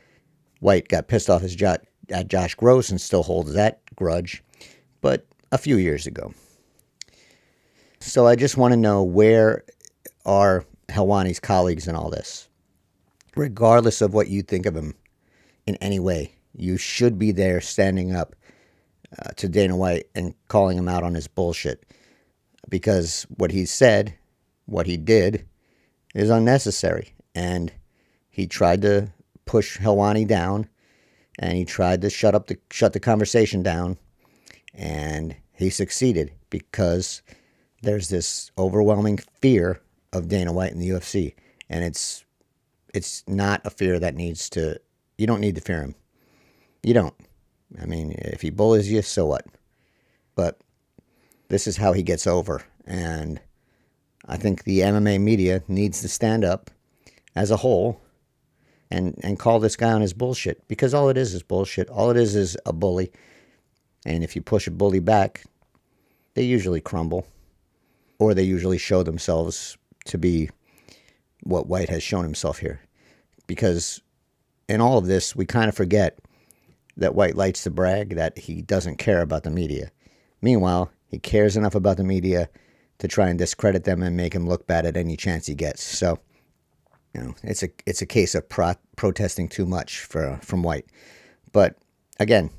White 0.59 0.87
got 0.87 1.07
pissed 1.07 1.29
off 1.29 1.43
at 1.43 2.27
Josh 2.27 2.55
Gross 2.55 2.89
and 2.89 2.99
still 2.99 3.23
holds 3.23 3.53
that 3.53 3.81
grudge, 3.95 4.43
but 5.01 5.25
a 5.51 5.57
few 5.57 5.77
years 5.77 6.07
ago. 6.07 6.33
So 7.99 8.27
I 8.27 8.35
just 8.35 8.57
want 8.57 8.73
to 8.73 8.79
know 8.79 9.03
where 9.03 9.63
are 10.25 10.65
Helwani's 10.89 11.39
colleagues 11.39 11.87
in 11.87 11.95
all 11.95 12.09
this? 12.09 12.47
Regardless 13.35 14.01
of 14.01 14.13
what 14.13 14.27
you 14.27 14.41
think 14.41 14.65
of 14.65 14.75
him 14.75 14.93
in 15.65 15.75
any 15.77 15.99
way, 15.99 16.35
you 16.55 16.77
should 16.77 17.17
be 17.17 17.31
there 17.31 17.61
standing 17.61 18.15
up 18.15 18.35
uh, 19.17 19.29
to 19.37 19.49
Dana 19.49 19.75
White 19.75 20.07
and 20.15 20.33
calling 20.47 20.77
him 20.77 20.87
out 20.87 21.03
on 21.03 21.13
his 21.13 21.27
bullshit. 21.27 21.85
Because 22.69 23.25
what 23.37 23.51
he 23.51 23.65
said, 23.65 24.15
what 24.65 24.85
he 24.85 24.97
did, 24.97 25.47
is 26.13 26.29
unnecessary. 26.29 27.13
And 27.35 27.71
he 28.33 28.47
tried 28.47 28.81
to 28.81 29.09
push 29.45 29.77
Helwani 29.77 30.27
down 30.27 30.67
and 31.37 31.55
he 31.55 31.65
tried 31.65 32.01
to 32.01 32.09
shut 32.09 32.33
up 32.33 32.47
the 32.47 32.57
shut 32.71 32.93
the 32.93 32.99
conversation 32.99 33.61
down 33.61 33.97
and 34.73 35.35
he 35.53 35.69
succeeded 35.69 36.31
because 36.49 37.21
there's 37.83 38.09
this 38.09 38.49
overwhelming 38.57 39.19
fear 39.39 39.79
of 40.11 40.29
Dana 40.29 40.51
White 40.51 40.71
in 40.71 40.79
the 40.79 40.89
UFC, 40.89 41.35
and 41.69 41.83
it's 41.83 42.25
it's 42.93 43.23
not 43.27 43.61
a 43.65 43.69
fear 43.69 43.99
that 43.99 44.15
needs 44.15 44.49
to. 44.51 44.79
You 45.17 45.27
don't 45.27 45.41
need 45.41 45.55
to 45.55 45.61
fear 45.61 45.81
him. 45.81 45.95
You 46.81 46.95
don't. 46.95 47.15
I 47.79 47.85
mean, 47.85 48.13
if 48.17 48.41
he 48.41 48.49
bullies 48.49 48.91
you, 48.91 49.03
so 49.03 49.27
what? 49.27 49.45
But 50.35 50.59
this 51.49 51.67
is 51.67 51.77
how 51.77 51.93
he 51.93 52.01
gets 52.01 52.25
over, 52.25 52.63
and 52.85 53.39
I 54.27 54.37
think 54.37 54.63
the 54.63 54.79
MMA 54.79 55.21
media 55.21 55.61
needs 55.67 56.01
to 56.01 56.09
stand 56.09 56.43
up 56.43 56.71
as 57.35 57.51
a 57.51 57.57
whole 57.57 58.01
and 58.93 59.19
and 59.23 59.39
call 59.39 59.59
this 59.59 59.75
guy 59.75 59.91
on 59.91 60.01
his 60.01 60.13
bullshit 60.13 60.65
because 60.67 60.93
all 60.93 61.09
it 61.09 61.17
is 61.17 61.33
is 61.33 61.43
bullshit. 61.43 61.89
All 61.89 62.11
it 62.11 62.17
is 62.17 62.35
is 62.35 62.55
a 62.65 62.71
bully, 62.71 63.11
and 64.05 64.23
if 64.23 64.35
you 64.35 64.41
push 64.41 64.67
a 64.67 64.71
bully 64.71 64.99
back, 64.99 65.43
they 66.35 66.43
usually 66.43 66.79
crumble 66.79 67.27
or 68.19 68.33
they 68.33 68.43
usually 68.43 68.77
show 68.77 69.03
themselves 69.03 69.77
to 70.05 70.17
be 70.17 70.49
what 71.41 71.67
White 71.67 71.89
has 71.89 72.03
shown 72.03 72.23
himself 72.23 72.59
here. 72.59 72.79
Because 73.47 74.01
in 74.69 74.79
all 74.79 74.97
of 74.97 75.07
this, 75.07 75.35
we 75.35 75.45
kind 75.45 75.67
of 75.67 75.75
forget 75.75 76.19
that 76.95 77.15
White 77.15 77.35
likes 77.35 77.63
to 77.63 77.71
brag 77.71 78.15
that 78.15 78.37
he 78.37 78.61
doesn't 78.61 78.97
care 78.97 79.21
about 79.21 79.43
the 79.43 79.49
media. 79.49 79.91
Meanwhile, 80.41 80.91
He 81.07 81.19
cares 81.19 81.55
enough 81.55 81.75
about 81.75 81.97
the 81.97 82.03
media 82.03 82.49
to 82.97 83.07
try 83.07 83.29
and 83.29 83.37
discredit 83.37 83.83
them 83.83 84.01
and 84.01 84.17
make 84.17 84.33
him 84.33 84.47
look 84.47 84.65
bad 84.65 84.85
at 84.85 84.97
any 84.97 85.15
chance 85.15 85.45
he 85.45 85.53
gets. 85.53 85.83
So, 85.83 86.17
you 87.13 87.21
know, 87.21 87.35
it's 87.43 87.63
a 87.63 87.69
it's 87.85 88.01
a 88.01 88.07
case 88.07 88.35
of 88.35 88.47
pro- 88.49 88.75
protesting 88.95 89.47
too 89.47 89.65
much 89.65 89.99
for 89.99 90.39
from 90.41 90.63
White. 90.63 90.85
But 91.51 91.77
again, 92.19 92.49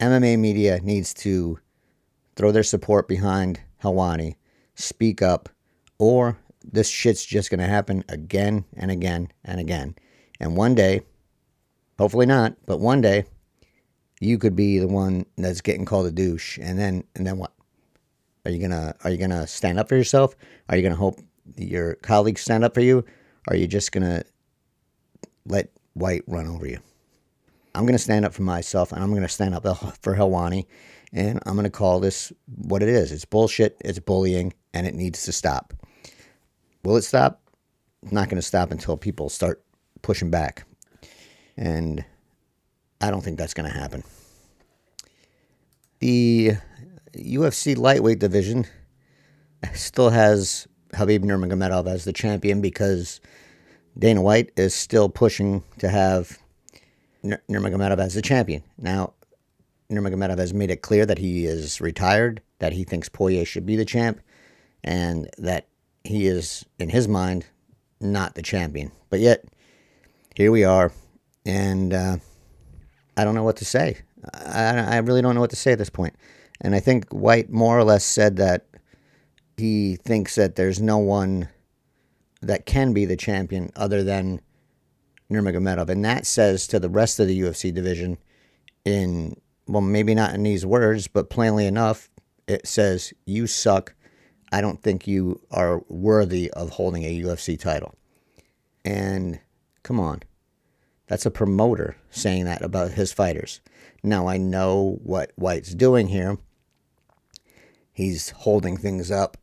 MMA 0.00 0.38
media 0.38 0.80
needs 0.82 1.14
to 1.14 1.58
throw 2.36 2.52
their 2.52 2.62
support 2.62 3.08
behind 3.08 3.60
Helwani, 3.82 4.36
speak 4.74 5.22
up, 5.22 5.48
or 5.98 6.36
this 6.64 6.88
shit's 6.88 7.24
just 7.24 7.50
going 7.50 7.60
to 7.60 7.66
happen 7.66 8.04
again 8.08 8.64
and 8.76 8.90
again 8.90 9.28
and 9.44 9.60
again. 9.60 9.94
And 10.40 10.56
one 10.56 10.74
day, 10.74 11.02
hopefully 11.98 12.26
not, 12.26 12.54
but 12.66 12.80
one 12.80 13.00
day, 13.00 13.24
you 14.20 14.38
could 14.38 14.54
be 14.54 14.78
the 14.78 14.88
one 14.88 15.26
that's 15.36 15.60
getting 15.60 15.84
called 15.84 16.06
a 16.06 16.12
douche. 16.12 16.58
And 16.58 16.78
then, 16.78 17.04
and 17.16 17.26
then 17.26 17.38
what? 17.38 17.52
Are 18.44 18.50
you 18.50 18.58
gonna 18.60 18.94
Are 19.04 19.10
you 19.10 19.18
gonna 19.18 19.46
stand 19.46 19.78
up 19.78 19.88
for 19.88 19.96
yourself? 19.96 20.34
Are 20.68 20.76
you 20.76 20.82
gonna 20.82 20.96
hope 20.96 21.20
your 21.56 21.94
colleagues 21.96 22.40
stand 22.40 22.64
up 22.64 22.74
for 22.74 22.80
you? 22.80 23.04
Are 23.48 23.56
you 23.56 23.66
just 23.66 23.92
gonna 23.92 24.22
let 25.46 25.70
White 25.94 26.24
run 26.26 26.46
over 26.46 26.66
you? 26.66 26.78
I'm 27.74 27.86
gonna 27.86 27.98
stand 27.98 28.24
up 28.24 28.34
for 28.34 28.42
myself, 28.42 28.92
and 28.92 29.02
I'm 29.02 29.12
gonna 29.14 29.28
stand 29.28 29.54
up 29.54 29.64
for 30.02 30.14
Helwani, 30.14 30.66
and 31.12 31.40
I'm 31.46 31.56
gonna 31.56 31.70
call 31.70 32.00
this 32.00 32.32
what 32.46 32.82
it 32.82 32.88
is. 32.88 33.12
It's 33.12 33.24
bullshit. 33.24 33.76
It's 33.84 33.98
bullying, 33.98 34.52
and 34.74 34.86
it 34.86 34.94
needs 34.94 35.24
to 35.24 35.32
stop. 35.32 35.74
Will 36.84 36.96
it 36.96 37.02
stop? 37.02 37.42
not 38.10 38.28
going 38.28 38.36
to 38.36 38.42
stop 38.46 38.70
until 38.70 38.96
people 38.96 39.28
start 39.28 39.62
pushing 40.00 40.30
back. 40.30 40.66
And 41.56 42.04
I 43.00 43.10
don't 43.10 43.22
think 43.22 43.38
that's 43.38 43.54
going 43.54 43.70
to 43.70 43.78
happen. 43.78 44.02
The 46.00 46.52
UFC 47.14 47.76
lightweight 47.76 48.18
division 48.18 48.66
still 49.74 50.10
has 50.10 50.66
Khabib 50.92 51.20
Nurmagomedov 51.20 51.86
as 51.86 52.04
the 52.04 52.12
champion 52.12 52.60
because 52.60 53.20
Dana 53.98 54.22
White 54.22 54.50
is 54.56 54.74
still 54.74 55.08
pushing 55.08 55.62
to 55.78 55.88
have 55.88 56.38
Nurmagomedov 57.24 57.98
as 57.98 58.14
the 58.14 58.22
champion. 58.22 58.62
Now, 58.78 59.14
Nurmagomedov 59.90 60.38
has 60.38 60.54
made 60.54 60.70
it 60.70 60.82
clear 60.82 61.06
that 61.06 61.18
he 61.18 61.46
is 61.46 61.80
retired, 61.80 62.40
that 62.58 62.72
he 62.72 62.84
thinks 62.84 63.08
Poirier 63.08 63.44
should 63.44 63.66
be 63.66 63.76
the 63.76 63.84
champ, 63.84 64.20
and 64.82 65.28
that 65.38 65.68
he 66.04 66.26
is, 66.26 66.64
in 66.78 66.88
his 66.88 67.06
mind, 67.08 67.46
not 68.00 68.34
the 68.34 68.42
champion. 68.42 68.90
But 69.10 69.20
yet, 69.20 69.44
here 70.34 70.50
we 70.50 70.64
are, 70.64 70.92
and 71.44 71.92
uh, 71.92 72.16
I 73.16 73.24
don't 73.24 73.34
know 73.34 73.44
what 73.44 73.56
to 73.58 73.64
say. 73.64 73.98
I, 74.34 74.96
I 74.96 74.96
really 74.98 75.22
don't 75.22 75.34
know 75.34 75.40
what 75.40 75.50
to 75.50 75.56
say 75.56 75.72
at 75.72 75.78
this 75.78 75.90
point. 75.90 76.14
And 76.60 76.74
I 76.74 76.80
think 76.80 77.08
White 77.10 77.50
more 77.50 77.78
or 77.78 77.84
less 77.84 78.04
said 78.04 78.36
that 78.36 78.66
he 79.62 79.94
thinks 79.94 80.34
that 80.34 80.56
there's 80.56 80.82
no 80.82 80.98
one 80.98 81.48
that 82.40 82.66
can 82.66 82.92
be 82.92 83.04
the 83.04 83.16
champion 83.16 83.70
other 83.76 84.02
than 84.02 84.40
Nurmagomedov. 85.30 85.88
And 85.88 86.04
that 86.04 86.26
says 86.26 86.66
to 86.66 86.80
the 86.80 86.88
rest 86.88 87.20
of 87.20 87.28
the 87.28 87.40
UFC 87.40 87.72
division, 87.72 88.18
in, 88.84 89.40
well, 89.68 89.80
maybe 89.80 90.16
not 90.16 90.34
in 90.34 90.42
these 90.42 90.66
words, 90.66 91.06
but 91.06 91.30
plainly 91.30 91.64
enough, 91.64 92.10
it 92.48 92.66
says, 92.66 93.12
You 93.24 93.46
suck. 93.46 93.94
I 94.50 94.60
don't 94.60 94.82
think 94.82 95.06
you 95.06 95.40
are 95.52 95.84
worthy 95.88 96.50
of 96.50 96.70
holding 96.70 97.04
a 97.04 97.20
UFC 97.22 97.56
title. 97.56 97.94
And 98.84 99.38
come 99.84 100.00
on, 100.00 100.24
that's 101.06 101.24
a 101.24 101.30
promoter 101.30 101.94
saying 102.10 102.46
that 102.46 102.62
about 102.62 102.90
his 102.90 103.12
fighters. 103.12 103.60
Now, 104.02 104.26
I 104.26 104.38
know 104.38 104.98
what 105.04 105.30
White's 105.36 105.72
doing 105.72 106.08
here. 106.08 106.36
He's 107.92 108.30
holding 108.30 108.76
things 108.76 109.12
up 109.12 109.36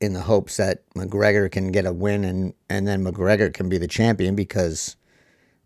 in 0.00 0.12
the 0.12 0.22
hopes 0.22 0.56
that 0.58 0.88
McGregor 0.94 1.50
can 1.50 1.72
get 1.72 1.86
a 1.86 1.92
win 1.92 2.24
and, 2.24 2.54
and 2.70 2.86
then 2.86 3.04
McGregor 3.04 3.52
can 3.52 3.68
be 3.68 3.78
the 3.78 3.88
champion 3.88 4.34
because 4.34 4.96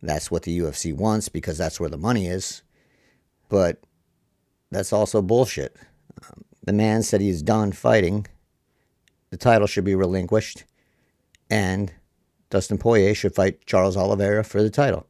that's 0.02 0.30
what 0.30 0.42
the 0.42 0.58
UFC 0.58 0.94
wants, 0.94 1.28
because 1.28 1.58
that's 1.58 1.78
where 1.78 1.90
the 1.90 1.98
money 1.98 2.26
is. 2.26 2.62
But 3.48 3.82
that's 4.70 4.92
also 4.92 5.22
bullshit. 5.22 5.76
Um, 6.24 6.44
the 6.64 6.72
man 6.72 7.02
said 7.02 7.20
he's 7.20 7.42
done 7.42 7.72
fighting 7.72 8.26
the 9.32 9.38
title 9.38 9.66
should 9.66 9.84
be 9.84 9.94
relinquished, 9.94 10.64
and 11.48 11.90
Dustin 12.50 12.76
Poirier 12.76 13.14
should 13.14 13.34
fight 13.34 13.64
Charles 13.64 13.96
Oliveira 13.96 14.44
for 14.44 14.62
the 14.62 14.68
title, 14.68 15.06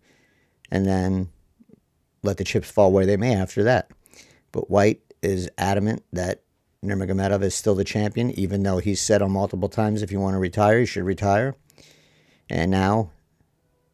and 0.71 0.87
then 0.87 1.29
let 2.23 2.37
the 2.37 2.45
chips 2.45 2.71
fall 2.71 2.93
where 2.93 3.05
they 3.05 3.17
may 3.17 3.35
after 3.35 3.65
that. 3.65 3.91
But 4.53 4.71
White 4.71 5.01
is 5.23 5.51
adamant 5.59 6.05
that 6.13 6.43
Nurmagomedov 6.85 7.43
is 7.43 7.55
still 7.55 7.77
the 7.77 7.85
champion, 7.85 8.31
even 8.33 8.63
though 8.63 8.79
he's 8.79 9.01
said 9.01 9.23
on 9.23 9.31
multiple 9.31 9.69
times 9.69 10.03
if 10.03 10.11
you 10.11 10.19
want 10.19 10.35
to 10.35 10.39
retire, 10.39 10.81
you 10.81 10.87
should 10.87 11.05
retire. 11.05 11.55
And 12.51 12.71
now 12.71 13.13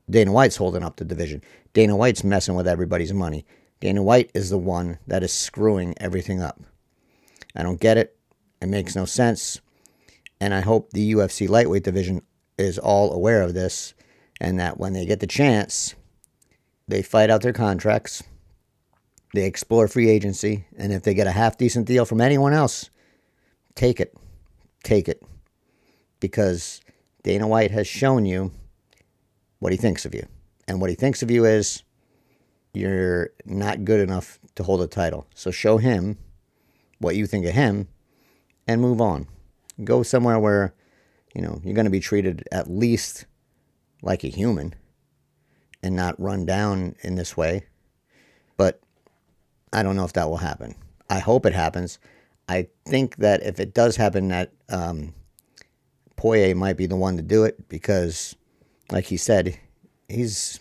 Dana 0.09 0.33
White's 0.33 0.57
holding 0.57 0.83
up 0.83 0.97
the 0.97 1.05
division. 1.05 1.43
Dana 1.75 1.97
White's 1.97 2.25
messing 2.25 2.55
with 2.55 2.67
everybody's 2.67 3.13
money. 3.13 3.45
Dana 3.81 4.03
White 4.03 4.31
is 4.35 4.49
the 4.49 4.59
one 4.59 4.99
that 5.07 5.23
is 5.23 5.33
screwing 5.33 5.95
everything 5.99 6.43
up. 6.43 6.61
I 7.55 7.63
don't 7.63 7.81
get 7.81 7.99
it. 7.99 8.17
It 8.63 8.69
makes 8.69 8.97
no 8.97 9.05
sense. 9.05 9.61
And 10.41 10.55
I 10.55 10.61
hope 10.61 10.91
the 10.91 11.13
UFC 11.13 11.49
lightweight 11.49 11.85
division 11.85 12.23
is 12.57 12.79
all 12.79 13.13
aware 13.13 13.43
of 13.43 13.55
this 13.55 13.95
and 14.41 14.59
that 14.59 14.79
when 14.79 14.95
they 14.95 15.05
get 15.05 15.21
the 15.21 15.27
chance, 15.27 15.95
they 16.87 17.03
fight 17.03 17.29
out 17.29 17.43
their 17.43 17.53
contracts, 17.53 18.23
they 19.35 19.45
explore 19.45 19.89
free 19.89 20.09
agency, 20.09 20.67
and 20.77 20.93
if 20.93 21.03
they 21.03 21.15
get 21.15 21.27
a 21.27 21.33
half 21.33 21.59
decent 21.59 21.87
deal 21.87 22.05
from 22.05 22.21
anyone 22.21 22.53
else, 22.53 22.91
take 23.75 24.01
it. 24.01 24.17
Take 24.83 25.09
it. 25.09 25.23
Because 26.21 26.81
Dana 27.23 27.47
White 27.47 27.71
has 27.71 27.87
shown 27.87 28.25
you 28.25 28.53
what 29.59 29.73
he 29.73 29.79
thinks 29.79 30.05
of 30.05 30.15
you. 30.15 30.27
And 30.67 30.81
what 30.81 30.91
he 30.91 30.97
thinks 30.97 31.23
of 31.23 31.31
you 31.31 31.45
is 31.45 31.83
you're 32.73 33.31
not 33.45 33.85
good 33.85 34.01
enough 34.01 34.39
to 34.55 34.63
hold 34.63 34.83
a 34.83 34.87
title. 34.87 35.27
So 35.35 35.51
show 35.51 35.79
him 35.79 36.19
what 36.99 37.17
you 37.17 37.27
think 37.27 37.47
of 37.47 37.55
him 37.55 37.89
and 38.67 38.81
move 38.81 39.01
on. 39.01 39.27
Go 39.85 40.03
somewhere 40.03 40.39
where, 40.39 40.75
you 41.35 41.43
know, 41.43 41.61
you're 41.65 41.75
going 41.75 41.85
to 41.85 41.91
be 41.91 42.01
treated 42.01 42.47
at 42.53 42.71
least 42.71 43.27
like 44.03 44.25
a 44.25 44.29
human 44.29 44.75
and 45.83 45.95
not 45.95 46.21
run 46.21 46.45
down 46.45 46.97
in 47.03 47.15
this 47.15 47.37
way. 47.37 47.65
But 48.57 48.81
I 49.73 49.83
don't 49.83 49.97
know 49.97 50.05
if 50.05 50.13
that 50.15 50.29
will 50.29 50.39
happen. 50.39 50.75
I 51.11 51.19
hope 51.19 51.47
it 51.47 51.55
happens. 51.55 51.99
I 52.49 52.69
think 52.87 53.17
that 53.17 53.43
if 53.43 53.61
it 53.61 53.75
does 53.75 53.97
happen, 53.97 54.29
that 54.29 54.53
um, 54.69 55.15
Poirier 56.17 56.55
might 56.55 56.77
be 56.77 56.87
the 56.87 56.97
one 56.97 57.17
to 57.17 57.23
do 57.23 57.45
it 57.45 57.69
because, 57.69 58.35
like 58.91 59.05
he 59.07 59.17
said, 59.17 59.59
he's 60.09 60.61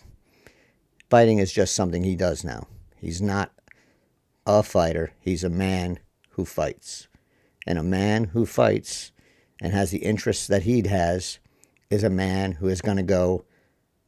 fighting 1.08 1.38
is 1.38 1.52
just 1.52 1.74
something 1.74 2.04
he 2.04 2.16
does 2.16 2.44
now. 2.44 2.66
He's 2.96 3.22
not 3.22 3.52
a 4.46 4.62
fighter. 4.62 5.12
He's 5.20 5.44
a 5.44 5.50
man 5.50 5.98
who 6.30 6.44
fights. 6.44 7.08
And 7.66 7.78
a 7.78 7.82
man 7.82 8.24
who 8.24 8.46
fights 8.46 9.12
and 9.60 9.72
has 9.72 9.90
the 9.90 9.98
interests 9.98 10.46
that 10.46 10.62
he 10.62 10.86
has 10.88 11.38
is 11.90 12.04
a 12.04 12.10
man 12.10 12.52
who 12.52 12.68
is 12.68 12.80
going 12.80 12.96
to 12.96 13.02
go 13.02 13.44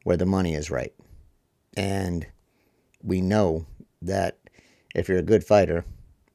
where 0.03 0.17
the 0.17 0.25
money 0.25 0.55
is 0.55 0.71
right. 0.71 0.93
And 1.75 2.27
we 3.03 3.21
know 3.21 3.65
that 4.01 4.37
if 4.95 5.07
you're 5.07 5.19
a 5.19 5.23
good 5.23 5.43
fighter, 5.43 5.85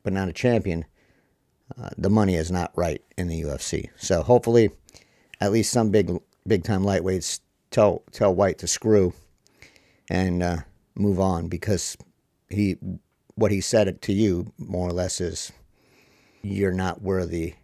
but 0.02 0.12
not 0.12 0.28
a 0.28 0.32
champion, 0.32 0.84
uh, 1.78 1.90
the 1.98 2.10
money 2.10 2.36
is 2.36 2.50
not 2.50 2.72
right 2.76 3.02
in 3.16 3.28
the 3.28 3.42
UFC. 3.42 3.88
So 3.96 4.22
hopefully, 4.22 4.70
at 5.40 5.52
least 5.52 5.72
some 5.72 5.90
big 5.90 6.10
big 6.46 6.64
time 6.64 6.82
lightweights 6.82 7.40
tell 7.70 8.02
tell 8.12 8.34
White 8.34 8.58
to 8.58 8.66
screw 8.66 9.12
and 10.08 10.42
uh, 10.42 10.56
move 10.94 11.18
on 11.18 11.48
because 11.48 11.96
he 12.48 12.76
what 13.34 13.50
he 13.50 13.60
said 13.60 14.00
to 14.02 14.12
you 14.12 14.52
more 14.58 14.88
or 14.88 14.92
less 14.92 15.20
is 15.20 15.52
you're 16.42 16.72
not 16.72 17.02
worthy 17.02 17.54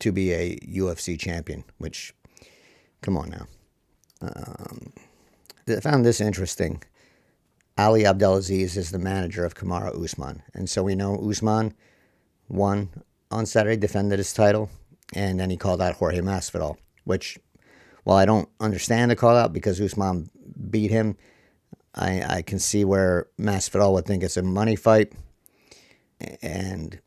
to 0.00 0.12
be 0.12 0.32
a 0.32 0.56
UFC 0.56 1.18
champion, 1.18 1.64
which, 1.78 2.14
come 3.02 3.16
on 3.16 3.30
now. 3.30 3.46
Um, 4.22 4.92
I 5.68 5.80
found 5.80 6.04
this 6.04 6.20
interesting. 6.20 6.82
Ali 7.78 8.04
Abdelaziz 8.04 8.76
is 8.76 8.90
the 8.90 8.98
manager 8.98 9.44
of 9.44 9.54
Kamaru 9.54 10.02
Usman. 10.02 10.42
And 10.52 10.68
so 10.68 10.82
we 10.82 10.96
know 10.96 11.16
Usman 11.16 11.74
won 12.48 12.90
on 13.30 13.46
Saturday, 13.46 13.76
defended 13.76 14.18
his 14.18 14.32
title, 14.32 14.68
and 15.14 15.38
then 15.38 15.48
he 15.48 15.56
called 15.56 15.80
out 15.80 15.94
Jorge 15.94 16.18
Masvidal, 16.18 16.76
which, 17.04 17.38
while 18.02 18.16
I 18.16 18.24
don't 18.24 18.48
understand 18.58 19.12
the 19.12 19.16
call 19.16 19.36
out 19.36 19.52
because 19.52 19.80
Usman 19.80 20.28
beat 20.70 20.90
him, 20.90 21.16
I, 21.94 22.38
I 22.38 22.42
can 22.42 22.58
see 22.58 22.84
where 22.84 23.28
Masvidal 23.38 23.92
would 23.94 24.06
think 24.06 24.24
it's 24.24 24.36
a 24.36 24.42
money 24.42 24.74
fight. 24.74 25.12
And 26.42 26.98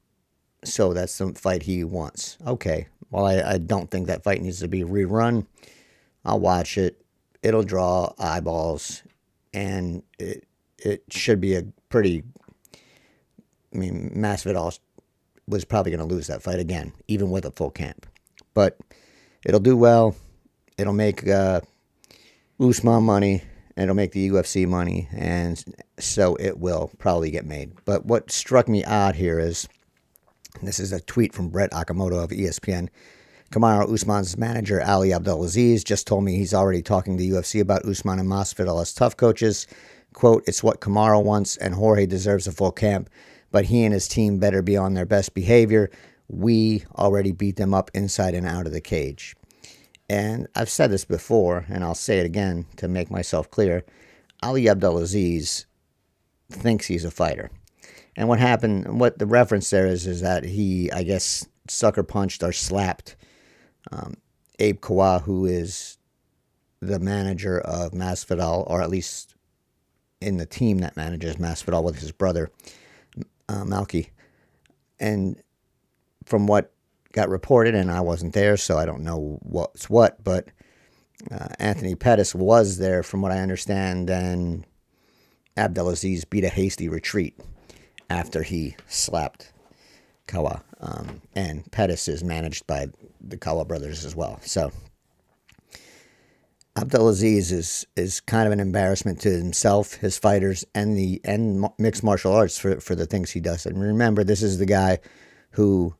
so 0.63 0.93
that's 0.93 1.17
the 1.17 1.33
fight 1.33 1.63
he 1.63 1.83
wants. 1.83 2.37
Okay. 2.47 2.87
Well, 3.09 3.25
I, 3.25 3.41
I 3.41 3.57
don't 3.57 3.91
think 3.91 4.07
that 4.07 4.23
fight 4.23 4.41
needs 4.41 4.61
to 4.61 4.69
be 4.69 4.83
rerun. 4.83 5.47
I'll 6.23 6.39
watch 6.39 6.77
it. 6.77 7.03
It'll 7.43 7.63
draw 7.63 8.13
eyeballs, 8.17 9.03
and 9.53 10.03
it 10.17 10.45
it 10.83 11.03
should 11.09 11.39
be 11.41 11.55
a 11.55 11.63
pretty. 11.89 12.23
I 13.73 13.77
mean, 13.77 14.11
Masvidal 14.15 14.77
was 15.47 15.65
probably 15.65 15.91
going 15.91 16.07
to 16.07 16.13
lose 16.13 16.27
that 16.27 16.43
fight 16.43 16.59
again, 16.59 16.93
even 17.07 17.31
with 17.31 17.45
a 17.45 17.51
full 17.51 17.71
camp. 17.71 18.05
But 18.53 18.77
it'll 19.45 19.61
do 19.61 19.77
well. 19.77 20.15
It'll 20.77 20.93
make 20.93 21.27
uh, 21.27 21.61
Usman 22.59 23.03
money. 23.03 23.43
And 23.77 23.83
it'll 23.83 23.95
make 23.95 24.11
the 24.11 24.29
UFC 24.29 24.67
money, 24.67 25.07
and 25.13 25.63
so 25.97 26.35
it 26.35 26.59
will 26.59 26.91
probably 26.99 27.31
get 27.31 27.45
made. 27.45 27.71
But 27.85 28.05
what 28.05 28.29
struck 28.29 28.67
me 28.67 28.83
odd 28.83 29.15
here 29.15 29.39
is 29.39 29.65
this 30.61 30.77
is 30.77 30.91
a 30.91 30.99
tweet 30.99 31.33
from 31.33 31.49
Brett 31.49 31.71
Okamoto 31.71 32.21
of 32.21 32.31
ESPN. 32.31 32.89
Kamaru 33.51 33.91
Usman's 33.91 34.37
manager, 34.37 34.81
Ali 34.81 35.13
Abdelaziz, 35.13 35.83
just 35.83 36.07
told 36.07 36.23
me 36.23 36.35
he's 36.35 36.53
already 36.53 36.81
talking 36.81 37.17
to 37.17 37.23
the 37.23 37.29
UFC 37.31 37.59
about 37.61 37.85
Usman 37.85 38.19
and 38.19 38.29
Masvidal 38.29 38.81
as 38.81 38.93
TUF 38.93 39.17
coaches. 39.17 39.67
Quote, 40.13 40.43
it's 40.47 40.63
what 40.63 40.81
Kamaru 40.81 41.23
wants, 41.23 41.57
and 41.57 41.73
Jorge 41.73 42.05
deserves 42.05 42.47
a 42.47 42.51
full 42.51 42.71
camp, 42.71 43.09
but 43.51 43.65
he 43.65 43.83
and 43.83 43.93
his 43.93 44.07
team 44.07 44.39
better 44.39 44.61
be 44.61 44.77
on 44.77 44.93
their 44.93 45.05
best 45.05 45.33
behavior. 45.33 45.89
We 46.27 46.85
already 46.97 47.31
beat 47.31 47.55
them 47.55 47.73
up 47.73 47.91
inside 47.93 48.33
and 48.33 48.47
out 48.47 48.67
of 48.67 48.73
the 48.73 48.81
cage. 48.81 49.35
And 50.09 50.47
I've 50.55 50.69
said 50.69 50.91
this 50.91 51.05
before, 51.05 51.65
and 51.69 51.83
I'll 51.83 51.95
say 51.95 52.19
it 52.19 52.25
again 52.25 52.65
to 52.77 52.87
make 52.87 53.09
myself 53.09 53.49
clear. 53.49 53.85
Ali 54.43 54.67
Abdelaziz 54.67 55.65
thinks 56.49 56.87
he's 56.87 57.05
a 57.05 57.11
fighter. 57.11 57.49
And 58.17 58.27
what 58.27 58.39
happened, 58.39 58.99
what 58.99 59.19
the 59.19 59.25
reference 59.25 59.69
there 59.69 59.87
is, 59.87 60.05
is 60.05 60.21
that 60.21 60.43
he, 60.43 60.91
I 60.91 61.03
guess, 61.03 61.47
sucker 61.69 62.03
punched 62.03 62.43
or 62.43 62.51
slapped 62.51 63.15
um, 63.91 64.15
Abe 64.59 64.81
Kawa, 64.81 65.19
who 65.19 65.45
is 65.45 65.97
the 66.81 66.99
manager 66.99 67.59
of 67.59 67.91
Masvidal, 67.93 68.69
or 68.69 68.81
at 68.81 68.89
least 68.89 69.35
in 70.21 70.37
the 70.37 70.45
team 70.45 70.79
that 70.79 70.95
manages 70.95 71.37
Masvidal 71.37 71.83
with 71.83 71.99
his 71.99 72.11
brother, 72.11 72.51
uh, 73.49 73.63
Malki. 73.63 74.09
And 74.99 75.41
from 76.25 76.47
what 76.47 76.71
got 77.11 77.29
reported, 77.29 77.75
and 77.75 77.91
I 77.91 78.01
wasn't 78.01 78.33
there, 78.33 78.55
so 78.57 78.77
I 78.77 78.85
don't 78.85 79.03
know 79.03 79.39
what's 79.41 79.89
what, 79.89 80.23
but 80.23 80.47
uh, 81.29 81.49
Anthony 81.59 81.95
Pettis 81.95 82.33
was 82.33 82.77
there, 82.77 83.03
from 83.03 83.21
what 83.21 83.31
I 83.31 83.39
understand, 83.39 84.09
and 84.09 84.65
Abdelaziz 85.57 86.25
beat 86.25 86.43
a 86.43 86.49
hasty 86.49 86.87
retreat 86.87 87.37
after 88.09 88.43
he 88.43 88.75
slapped 88.87 89.51
Kawa. 90.27 90.63
Um, 90.79 91.21
and 91.35 91.69
Pettis 91.71 92.07
is 92.07 92.23
managed 92.23 92.65
by 92.65 92.87
the 93.19 93.37
Kawa 93.37 93.65
brothers 93.65 94.05
as 94.05 94.15
well. 94.15 94.39
So 94.43 94.71
Abdelaziz 96.75 97.51
is 97.51 97.85
is 97.97 98.21
kind 98.21 98.47
of 98.47 98.53
an 98.53 98.59
embarrassment 98.59 99.19
to 99.21 99.29
himself, 99.29 99.95
his 99.95 100.17
fighters, 100.17 100.63
and 100.73 100.97
the 100.97 101.19
and 101.25 101.67
mixed 101.77 102.03
martial 102.03 102.33
arts 102.33 102.57
for 102.57 102.79
for 102.79 102.95
the 102.95 103.05
things 103.05 103.31
he 103.31 103.41
does. 103.41 103.65
And 103.65 103.81
remember, 103.81 104.23
this 104.23 104.41
is 104.41 104.57
the 104.57 104.65
guy 104.65 104.99
who 105.51 105.95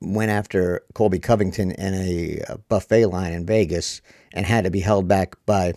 went 0.00 0.30
after 0.30 0.82
Colby 0.94 1.18
Covington 1.18 1.72
in 1.72 1.94
a 1.94 2.56
buffet 2.68 3.06
line 3.06 3.32
in 3.32 3.46
Vegas 3.46 4.00
and 4.32 4.46
had 4.46 4.64
to 4.64 4.70
be 4.70 4.80
held 4.80 5.08
back 5.08 5.34
by 5.46 5.74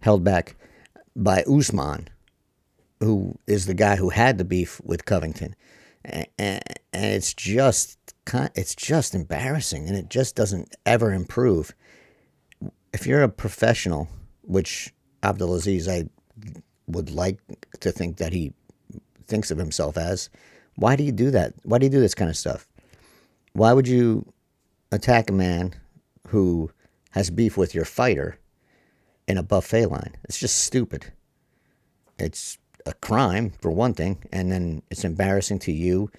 held 0.00 0.24
back 0.24 0.56
by 1.14 1.42
Usman, 1.42 2.08
who 3.00 3.38
is 3.46 3.66
the 3.66 3.74
guy 3.74 3.96
who 3.96 4.08
had 4.08 4.38
the 4.38 4.44
beef 4.44 4.80
with 4.84 5.04
Covington, 5.04 5.54
and, 6.02 6.26
and, 6.38 6.62
and 6.94 7.14
it's 7.14 7.34
just 7.34 7.98
it's 8.54 8.74
just 8.74 9.14
embarrassing, 9.14 9.86
and 9.86 9.98
it 9.98 10.08
just 10.08 10.34
doesn't 10.34 10.74
ever 10.86 11.12
improve. 11.12 11.74
If 12.92 13.06
you're 13.06 13.22
a 13.22 13.28
professional, 13.28 14.08
which 14.42 14.92
Abdelaziz, 15.22 15.88
I 15.88 16.04
would 16.86 17.10
like 17.10 17.38
to 17.80 17.90
think 17.90 18.18
that 18.18 18.32
he 18.32 18.52
thinks 19.26 19.50
of 19.50 19.58
himself 19.58 19.96
as, 19.96 20.28
why 20.76 20.96
do 20.96 21.04
you 21.04 21.12
do 21.12 21.30
that? 21.30 21.54
Why 21.64 21.78
do 21.78 21.86
you 21.86 21.90
do 21.90 22.00
this 22.00 22.14
kind 22.14 22.30
of 22.30 22.36
stuff? 22.36 22.68
Why 23.52 23.72
would 23.72 23.88
you 23.88 24.30
attack 24.90 25.30
a 25.30 25.34
man 25.34 25.74
who 26.28 26.70
has 27.10 27.30
beef 27.30 27.56
with 27.56 27.74
your 27.74 27.84
fighter 27.84 28.38
in 29.26 29.38
a 29.38 29.42
buffet 29.42 29.86
line? 29.86 30.16
It's 30.24 30.38
just 30.38 30.58
stupid. 30.64 31.12
It's 32.18 32.58
a 32.84 32.92
crime, 32.94 33.52
for 33.60 33.70
one 33.70 33.94
thing, 33.94 34.24
and 34.32 34.50
then 34.50 34.82
it's 34.90 35.04
embarrassing 35.04 35.60
to 35.60 35.72
you. 35.72 36.10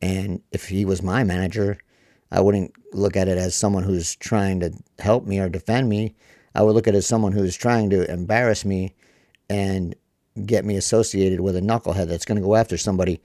And 0.00 0.42
if 0.50 0.68
he 0.68 0.84
was 0.84 1.02
my 1.02 1.24
manager, 1.24 1.78
I 2.32 2.40
wouldn't 2.40 2.72
look 2.92 3.16
at 3.16 3.28
it 3.28 3.38
as 3.38 3.54
someone 3.54 3.84
who's 3.84 4.16
trying 4.16 4.58
to 4.60 4.72
help 4.98 5.26
me 5.26 5.38
or 5.38 5.48
defend 5.48 5.88
me. 5.88 6.16
I 6.54 6.62
would 6.62 6.74
look 6.74 6.88
at 6.88 6.94
it 6.94 6.98
as 6.98 7.06
someone 7.06 7.32
who's 7.32 7.56
trying 7.56 7.90
to 7.90 8.10
embarrass 8.10 8.64
me 8.64 8.94
and 9.48 9.94
get 10.44 10.64
me 10.64 10.76
associated 10.76 11.40
with 11.40 11.56
a 11.56 11.60
knucklehead 11.60 12.08
that's 12.08 12.24
going 12.24 12.36
to 12.40 12.44
go 12.44 12.56
after 12.56 12.76
somebody 12.76 13.20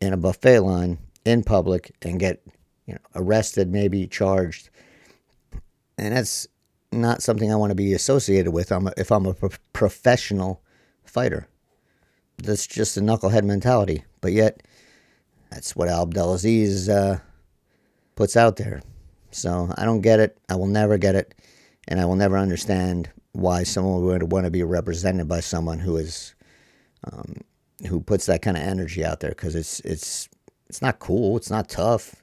in 0.00 0.12
a 0.12 0.16
buffet 0.16 0.60
line 0.60 0.98
in 1.26 1.42
public 1.42 1.94
and 2.00 2.18
get 2.18 2.42
you 2.86 2.94
know 2.94 3.00
arrested, 3.14 3.70
maybe 3.70 4.06
charged. 4.06 4.70
And 5.98 6.16
that's 6.16 6.46
not 6.92 7.22
something 7.22 7.52
I 7.52 7.56
want 7.56 7.72
to 7.72 7.76
be 7.76 7.92
associated 7.92 8.52
with. 8.52 8.72
I'm 8.72 8.86
a, 8.86 8.92
if 8.96 9.10
I'm 9.10 9.26
a 9.26 9.34
pro- 9.34 9.50
professional 9.72 10.62
fighter 11.04 11.48
that's 12.38 12.66
just 12.66 12.96
a 12.96 13.00
knucklehead 13.00 13.44
mentality. 13.44 14.04
But 14.20 14.32
yet, 14.32 14.62
that's 15.50 15.76
what 15.76 15.88
Abdelaziz 15.88 16.88
uh, 16.88 17.20
puts 18.16 18.36
out 18.36 18.56
there. 18.56 18.82
So 19.30 19.72
I 19.76 19.84
don't 19.84 20.00
get 20.00 20.20
it. 20.20 20.38
I 20.48 20.56
will 20.56 20.66
never 20.66 20.98
get 20.98 21.14
it. 21.14 21.34
And 21.88 22.00
I 22.00 22.04
will 22.04 22.16
never 22.16 22.38
understand 22.38 23.10
why 23.32 23.64
someone 23.64 24.02
would 24.04 24.32
want 24.32 24.44
to 24.44 24.50
be 24.50 24.62
represented 24.62 25.28
by 25.28 25.40
someone 25.40 25.80
who 25.80 25.96
is 25.96 26.34
um, 27.04 27.34
who 27.88 28.00
puts 28.00 28.26
that 28.26 28.42
kind 28.42 28.56
of 28.56 28.62
energy 28.62 29.04
out 29.04 29.20
there 29.20 29.30
because 29.30 29.54
it's 29.54 29.80
it's 29.80 30.28
it's 30.68 30.80
not 30.80 30.98
cool. 30.98 31.36
It's 31.36 31.50
not 31.50 31.68
tough. 31.68 32.14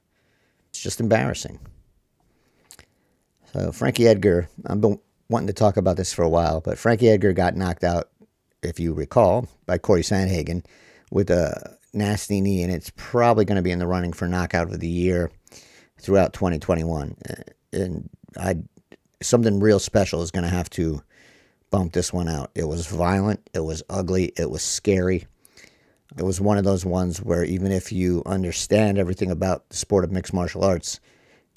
It's 0.70 0.82
just 0.82 1.00
embarrassing. 1.00 1.60
So 3.54 3.72
Frankie 3.72 4.08
Edgar, 4.08 4.50
I've 4.66 4.82
been 4.82 5.00
wanting 5.30 5.48
to 5.48 5.54
talk 5.54 5.78
about 5.78 5.98
this 5.98 6.14
for 6.14 6.24
a 6.24 6.30
while, 6.30 6.62
but 6.62 6.78
Frankie 6.78 7.10
Edgar 7.10 7.34
got 7.34 7.56
knocked 7.56 7.84
out 7.84 8.10
if 8.64 8.80
you 8.80 8.94
recall, 8.94 9.48
by 9.66 9.78
Cory 9.78 10.02
Sandhagen 10.02 10.64
with 11.12 11.30
a 11.30 11.78
nasty 11.94 12.40
knee, 12.42 12.64
and 12.64 12.72
it's 12.72 12.92
probably 12.96 13.44
going 13.44 13.58
to 13.58 13.62
be 13.62 13.72
in 13.72 13.80
the 13.80 13.88
running 13.88 14.14
for 14.14 14.28
knockout 14.28 14.72
of 14.72 14.80
the 14.80 14.88
year 14.88 15.32
throughout 16.02 16.34
2021. 16.34 17.16
Uh, 17.30 17.34
and 17.74 18.10
I, 18.38 18.56
something 19.22 19.60
real 19.60 19.80
special 19.80 20.22
is 20.22 20.32
going 20.32 20.44
to 20.44 20.50
have 20.50 20.70
to 20.72 21.02
bump 21.70 21.94
this 21.94 22.12
one 22.12 22.28
out. 22.28 22.52
It 22.56 22.66
was 22.66 22.88
violent, 22.88 23.50
it 23.54 23.62
was 23.62 23.84
ugly, 23.90 24.34
it 24.38 24.50
was 24.50 24.62
scary. 24.62 25.28
It 26.18 26.24
was 26.24 26.42
one 26.42 26.58
of 26.58 26.66
those 26.66 26.86
ones 26.86 27.20
where 27.22 27.46
even 27.46 27.72
if 27.72 27.92
you 27.94 28.22
understand 28.26 28.98
everything 28.98 29.32
about 29.32 29.70
the 29.70 29.78
sport 29.78 30.04
of 30.04 30.12
mixed 30.12 30.34
martial 30.34 30.64
arts, 30.64 31.00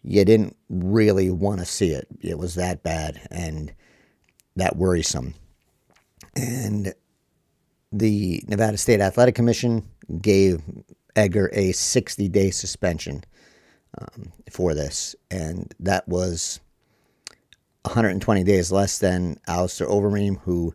you 0.05 0.25
didn't 0.25 0.57
really 0.69 1.29
want 1.31 1.59
to 1.59 1.67
see 1.67 1.91
it. 1.91 2.07
It 2.21 2.39
was 2.39 2.55
that 2.55 2.85
bad 2.85 3.21
and 3.33 3.73
that 4.55 4.77
worrisome. 4.77 5.35
And 6.37 6.95
the 7.91 8.45
Nevada 8.47 8.77
State 8.77 9.01
Athletic 9.01 9.35
Commission 9.35 9.89
gave 10.21 10.63
Edgar 11.17 11.51
a 11.53 11.73
60 11.73 12.29
day 12.29 12.51
suspension 12.51 13.25
um, 13.99 14.33
for 14.51 14.75
this. 14.75 15.15
And 15.31 15.75
that 15.81 16.09
was 16.09 16.61
120 17.83 18.45
days 18.45 18.73
less 18.73 18.99
than 18.99 19.39
Alistair 19.47 19.87
Overeem, 19.87 20.41
who 20.41 20.75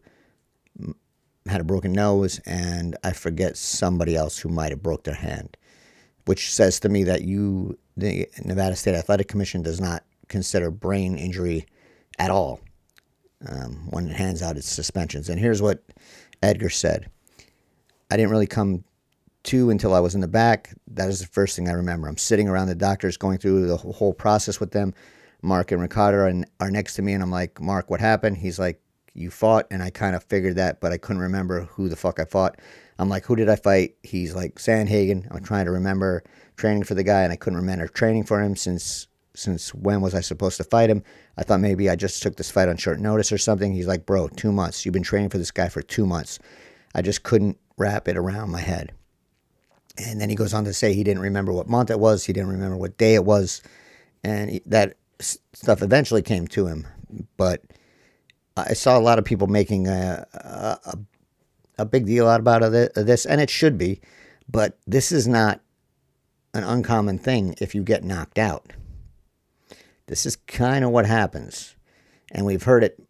had 1.48 1.62
a 1.62 1.66
broken 1.66 1.92
nose, 1.92 2.40
and 2.46 2.96
I 3.04 3.12
forget 3.12 3.58
somebody 3.58 4.16
else 4.16 4.38
who 4.38 4.50
might 4.50 4.72
have 4.72 4.84
broke 4.84 5.04
their 5.04 5.16
hand, 5.16 5.58
which 6.26 6.54
says 6.54 6.80
to 6.82 6.90
me 6.90 7.04
that 7.06 7.24
you, 7.24 7.78
the 7.98 8.28
Nevada 8.46 8.76
State 8.76 8.96
Athletic 8.96 9.28
Commission, 9.28 9.62
does 9.62 9.82
not 9.82 10.04
consider 10.28 10.70
brain 10.70 11.18
injury 11.18 11.66
at 12.20 12.30
all 12.30 12.62
um, 13.48 13.88
when 13.90 14.08
it 14.08 14.16
hands 14.16 14.42
out 14.42 14.58
its 14.58 14.70
suspensions. 14.70 15.30
And 15.30 15.40
here's 15.40 15.62
what 15.62 15.84
Edgar 16.44 16.70
said 16.70 17.10
I 18.12 18.18
didn't 18.18 18.32
really 18.32 18.48
come 18.48 18.84
to 19.44 19.70
until 19.70 19.94
I 19.94 20.00
was 20.00 20.16
in 20.16 20.22
the 20.22 20.28
back. 20.28 20.74
That 20.88 21.10
is 21.10 21.20
the 21.20 21.28
first 21.28 21.56
thing 21.56 21.70
I 21.70 21.74
remember. 21.74 22.08
I'm 22.08 22.18
sitting 22.18 22.48
around 22.48 22.68
the 22.68 22.76
doctors 22.76 23.18
going 23.18 23.38
through 23.38 23.68
the 23.68 23.78
whole 23.78 24.14
process 24.14 24.60
with 24.60 24.72
them. 24.72 24.94
Mark 25.42 25.72
and 25.72 25.82
Ricardo 25.82 26.18
are, 26.18 26.44
are 26.60 26.72
next 26.72 26.96
to 26.96 27.02
me, 27.02 27.14
and 27.14 27.24
I'm 27.24 27.32
like, 27.32 27.62
Mark, 27.62 27.90
what 27.90 28.00
happened? 28.00 28.38
He's 28.38 28.60
like, 28.60 28.82
You 29.14 29.32
fought, 29.32 29.68
and 29.72 29.82
I 29.82 29.90
kind 29.90 30.16
of 30.16 30.24
figured 30.26 30.58
that, 30.58 30.82
but 30.82 30.92
I 30.92 30.98
couldn't 30.98 31.22
remember 31.22 31.62
who 31.62 31.88
the 31.88 31.96
fuck 31.96 32.20
I 32.20 32.26
fought. 32.26 32.60
I'm 32.98 33.08
like, 33.10 33.26
Who 33.26 33.36
did 33.36 33.50
I 33.50 33.56
fight? 33.56 33.96
He's 34.04 34.36
like, 34.36 34.56
Sandhagen. 34.56 35.28
I'm 35.32 35.44
trying 35.44 35.66
to 35.66 35.72
remember 35.72 36.24
training 36.58 36.84
for 36.84 36.96
the 36.96 37.04
guy, 37.04 37.24
and 37.24 37.32
I 37.32 37.38
couldn't 37.38 37.60
remember 37.60 37.88
training 37.88 38.26
for 38.26 38.42
him 38.42 38.56
since 38.56 39.08
since 39.36 39.74
when 39.74 40.02
was 40.02 40.14
I 40.14 40.22
supposed 40.22 40.58
to 40.58 40.64
fight 40.64 40.90
him? 40.90 41.04
I 41.38 41.44
thought 41.44 41.62
maybe 41.62 41.90
I 41.90 41.96
just 41.96 42.22
took 42.22 42.36
this 42.36 42.52
fight 42.52 42.68
on 42.68 42.76
short 42.76 43.00
notice 43.00 43.32
or 43.32 43.38
something. 43.38 43.74
He's 43.74 43.88
like, 43.88 44.06
bro, 44.06 44.28
two 44.28 44.52
months. 44.52 44.86
You've 44.86 44.94
been 44.94 45.04
training 45.04 45.30
for 45.30 45.38
this 45.38 45.52
guy 45.52 45.70
for 45.70 45.82
two 45.82 46.06
months. 46.06 46.40
I 46.94 47.02
just 47.02 47.24
couldn't 47.24 47.58
wrap 47.78 48.08
it 48.08 48.18
around 48.18 48.50
my 48.50 48.60
head. 48.60 48.92
And 50.00 50.22
then 50.22 50.30
he 50.30 50.36
goes 50.36 50.54
on 50.54 50.64
to 50.64 50.74
say 50.74 50.94
he 50.94 51.04
didn't 51.04 51.22
remember 51.22 51.52
what 51.52 51.68
month 51.68 51.92
it 51.92 52.00
was. 52.00 52.26
He 52.26 52.34
didn't 52.34 52.50
remember 52.50 52.78
what 52.78 52.98
day 52.98 53.16
it 53.16 53.26
was. 53.26 53.62
And 54.24 54.50
he, 54.50 54.62
that 54.66 54.96
stuff 55.20 55.82
eventually 55.82 56.22
came 56.22 56.48
to 56.48 56.68
him. 56.68 56.88
But 57.36 57.62
I 58.56 58.74
saw 58.74 58.98
a 58.98 59.02
lot 59.02 59.20
of 59.20 59.26
people 59.26 59.48
making 59.48 59.88
a, 59.88 60.26
a, 60.34 60.98
a 61.80 61.86
big 61.86 62.06
deal 62.06 62.28
out 62.28 62.40
about 62.40 62.72
this, 62.72 63.26
and 63.26 63.42
it 63.42 63.50
should 63.50 63.78
be. 63.78 64.00
But 64.50 64.78
this 64.88 65.12
is 65.12 65.28
not 65.28 65.62
an 66.54 66.64
uncommon 66.64 67.20
thing 67.20 67.56
if 67.60 67.76
you 67.76 67.84
get 67.84 68.04
knocked 68.04 68.40
out. 68.40 68.72
This 70.08 70.26
is 70.26 70.36
kind 70.36 70.84
of 70.84 70.92
what 70.92 71.06
happens. 71.06 71.76
And 72.32 72.46
we've 72.46 72.64
heard 72.64 72.84
it 72.84 73.02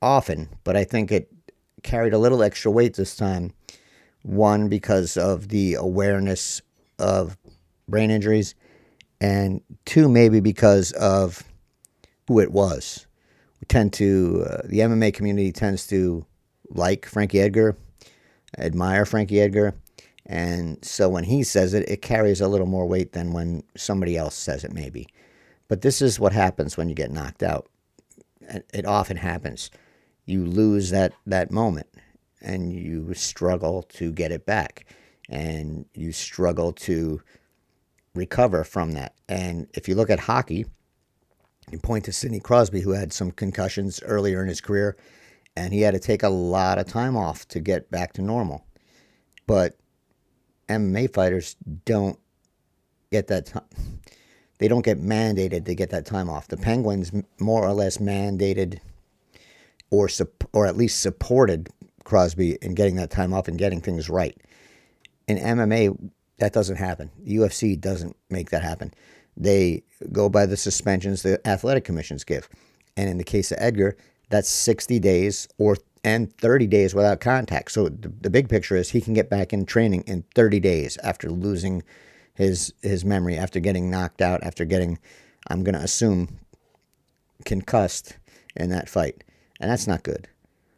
often, 0.00 0.48
but 0.64 0.76
I 0.76 0.84
think 0.84 1.12
it 1.12 1.32
carried 1.82 2.12
a 2.12 2.18
little 2.18 2.42
extra 2.42 2.70
weight 2.70 2.94
this 2.94 3.16
time. 3.16 3.52
One, 4.22 4.68
because 4.68 5.16
of 5.16 5.48
the 5.48 5.74
awareness 5.74 6.62
of 6.98 7.36
brain 7.88 8.10
injuries, 8.10 8.54
and 9.20 9.60
two, 9.84 10.08
maybe 10.08 10.40
because 10.40 10.92
of 10.92 11.44
who 12.28 12.40
it 12.40 12.52
was. 12.52 13.06
We 13.60 13.66
tend 13.66 13.92
to, 13.94 14.44
uh, 14.48 14.62
the 14.64 14.80
MMA 14.80 15.14
community 15.14 15.52
tends 15.52 15.86
to 15.88 16.24
like 16.70 17.06
Frankie 17.06 17.40
Edgar, 17.40 17.76
admire 18.58 19.04
Frankie 19.04 19.40
Edgar, 19.40 19.74
and 20.26 20.78
so 20.84 21.08
when 21.08 21.24
he 21.24 21.42
says 21.42 21.74
it, 21.74 21.88
it 21.88 22.02
carries 22.02 22.40
a 22.40 22.48
little 22.48 22.66
more 22.66 22.86
weight 22.86 23.12
than 23.12 23.32
when 23.32 23.62
somebody 23.76 24.16
else 24.16 24.34
says 24.34 24.64
it, 24.64 24.72
maybe. 24.72 25.08
But 25.68 25.82
this 25.82 26.00
is 26.00 26.20
what 26.20 26.32
happens 26.32 26.76
when 26.76 26.88
you 26.88 26.94
get 26.94 27.10
knocked 27.10 27.42
out. 27.42 27.68
It 28.72 28.86
often 28.86 29.16
happens. 29.16 29.70
You 30.26 30.44
lose 30.44 30.90
that, 30.90 31.12
that 31.26 31.50
moment 31.50 31.86
and 32.42 32.72
you 32.72 33.14
struggle 33.14 33.82
to 33.84 34.12
get 34.12 34.32
it 34.32 34.44
back 34.44 34.86
and 35.28 35.86
you 35.94 36.12
struggle 36.12 36.72
to 36.72 37.22
recover 38.14 38.64
from 38.64 38.92
that. 38.92 39.14
And 39.28 39.66
if 39.74 39.88
you 39.88 39.94
look 39.94 40.10
at 40.10 40.20
hockey, 40.20 40.66
you 41.70 41.78
point 41.78 42.04
to 42.04 42.12
Sidney 42.12 42.40
Crosby, 42.40 42.80
who 42.80 42.90
had 42.90 43.12
some 43.12 43.30
concussions 43.30 44.02
earlier 44.02 44.42
in 44.42 44.48
his 44.48 44.60
career, 44.60 44.96
and 45.56 45.72
he 45.72 45.80
had 45.82 45.94
to 45.94 46.00
take 46.00 46.22
a 46.22 46.28
lot 46.28 46.78
of 46.78 46.86
time 46.86 47.16
off 47.16 47.46
to 47.48 47.60
get 47.60 47.90
back 47.90 48.12
to 48.14 48.22
normal. 48.22 48.66
But 49.46 49.76
MMA 50.68 51.12
fighters 51.12 51.56
don't 51.84 52.18
get 53.10 53.28
that 53.28 53.46
time. 53.46 53.64
They 54.58 54.68
don't 54.68 54.84
get 54.84 55.02
mandated 55.02 55.64
to 55.64 55.74
get 55.74 55.90
that 55.90 56.06
time 56.06 56.30
off. 56.30 56.46
The 56.46 56.56
Penguins 56.56 57.10
more 57.40 57.66
or 57.66 57.72
less 57.72 57.98
mandated 57.98 58.78
or 59.90 60.08
or 60.52 60.66
at 60.68 60.76
least 60.76 61.02
supported 61.02 61.68
Crosby 62.04 62.58
and 62.62 62.76
getting 62.76 62.96
that 62.96 63.10
time 63.10 63.32
off 63.32 63.48
and 63.48 63.58
getting 63.58 63.80
things 63.80 64.08
right. 64.08 64.36
In 65.28 65.38
MMA, 65.38 66.10
that 66.38 66.52
doesn't 66.52 66.76
happen. 66.76 67.10
The 67.18 67.36
UFC 67.36 67.80
doesn't 67.80 68.16
make 68.30 68.50
that 68.50 68.62
happen. 68.62 68.92
They 69.36 69.82
go 70.10 70.28
by 70.28 70.46
the 70.46 70.56
suspensions 70.56 71.22
the 71.22 71.46
athletic 71.46 71.84
commissions 71.84 72.24
give. 72.24 72.48
And 72.96 73.08
in 73.08 73.18
the 73.18 73.24
case 73.24 73.52
of 73.52 73.58
Edgar, 73.60 73.96
that's 74.28 74.48
60 74.48 74.98
days 74.98 75.48
or 75.58 75.76
and 76.04 76.36
30 76.38 76.66
days 76.66 76.94
without 76.94 77.20
contact. 77.20 77.70
So 77.70 77.88
the, 77.88 78.12
the 78.20 78.30
big 78.30 78.48
picture 78.48 78.76
is 78.76 78.90
he 78.90 79.00
can 79.00 79.14
get 79.14 79.30
back 79.30 79.52
in 79.52 79.66
training 79.66 80.02
in 80.06 80.24
30 80.34 80.58
days 80.58 80.98
after 81.04 81.30
losing 81.30 81.82
his 82.34 82.72
his 82.82 83.04
memory, 83.04 83.36
after 83.36 83.60
getting 83.60 83.90
knocked 83.90 84.20
out, 84.20 84.42
after 84.42 84.64
getting, 84.64 84.98
I'm 85.48 85.62
going 85.62 85.74
to 85.74 85.82
assume, 85.82 86.40
concussed 87.44 88.16
in 88.56 88.70
that 88.70 88.88
fight. 88.88 89.22
And 89.60 89.70
that's 89.70 89.86
not 89.86 90.02
good. 90.02 90.28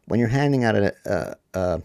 When 0.06 0.20
you're 0.20 0.28
handing 0.28 0.64
out 0.64 0.76
a, 0.76 0.94
a, 1.04 1.36
a, 1.58 1.82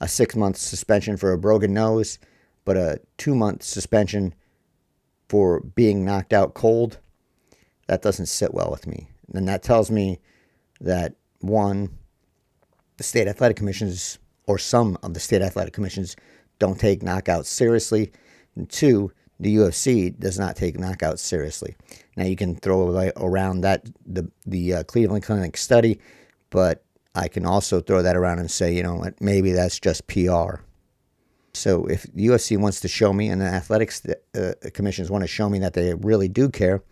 a 0.00 0.08
six 0.08 0.36
month 0.36 0.56
suspension 0.56 1.16
for 1.16 1.32
a 1.32 1.38
broken 1.38 1.72
nose, 1.72 2.18
but 2.64 2.76
a 2.76 3.00
two 3.16 3.34
month 3.34 3.62
suspension 3.62 4.34
for 5.28 5.60
being 5.60 6.04
knocked 6.04 6.32
out 6.32 6.54
cold, 6.54 6.98
that 7.86 8.02
doesn't 8.02 8.26
sit 8.26 8.54
well 8.54 8.70
with 8.70 8.86
me. 8.86 9.08
And 9.34 9.48
that 9.48 9.62
tells 9.62 9.90
me 9.90 10.20
that 10.80 11.14
one, 11.40 11.90
the 12.96 13.04
state 13.04 13.28
athletic 13.28 13.56
commissions 13.56 14.18
or 14.46 14.58
some 14.58 14.98
of 15.02 15.14
the 15.14 15.20
state 15.20 15.42
athletic 15.42 15.74
commissions 15.74 16.16
don't 16.58 16.80
take 16.80 17.00
knockouts 17.00 17.46
seriously. 17.46 18.12
And 18.56 18.68
two, 18.68 19.12
the 19.40 19.56
UFC 19.56 20.18
does 20.18 20.38
not 20.38 20.56
take 20.56 20.76
knockouts 20.76 21.20
seriously. 21.20 21.76
Now 22.16 22.24
you 22.24 22.36
can 22.36 22.56
throw 22.56 23.10
around 23.16 23.60
that 23.60 23.86
the 24.04 24.30
the 24.46 24.74
uh, 24.74 24.82
Cleveland 24.84 25.22
Clinic 25.22 25.56
study, 25.56 26.00
but 26.50 26.84
I 27.14 27.28
can 27.28 27.44
also 27.44 27.80
throw 27.80 28.02
that 28.02 28.16
around 28.16 28.38
and 28.38 28.50
say, 28.50 28.74
you 28.74 28.82
know, 28.82 28.96
what, 28.96 29.20
maybe 29.20 29.52
that's 29.52 29.80
just 29.80 30.06
PR. 30.06 30.60
So 31.54 31.86
if 31.86 32.04
UFC 32.14 32.56
wants 32.56 32.80
to 32.80 32.88
show 32.88 33.12
me 33.12 33.28
and 33.28 33.40
the 33.40 33.46
athletics 33.46 34.06
uh, 34.34 34.52
commissions 34.74 35.10
want 35.10 35.22
to 35.22 35.28
show 35.28 35.48
me 35.48 35.58
that 35.60 35.74
they 35.74 35.94
really 35.94 36.28
do 36.28 36.48
care, 36.48 36.82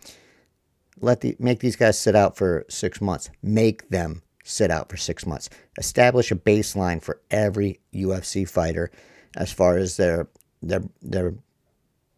let 0.99 1.21
the 1.21 1.35
make 1.39 1.59
these 1.59 1.75
guys 1.75 1.97
sit 1.97 2.15
out 2.15 2.35
for 2.35 2.65
six 2.69 2.99
months. 2.99 3.29
Make 3.41 3.89
them 3.89 4.23
sit 4.43 4.71
out 4.71 4.89
for 4.89 4.97
six 4.97 5.25
months. 5.25 5.49
Establish 5.77 6.31
a 6.31 6.35
baseline 6.35 7.01
for 7.01 7.21
every 7.29 7.79
UFC 7.93 8.49
fighter 8.49 8.91
as 9.35 9.51
far 9.51 9.77
as 9.77 9.97
their 9.97 10.27
their 10.61 10.81
their 11.01 11.35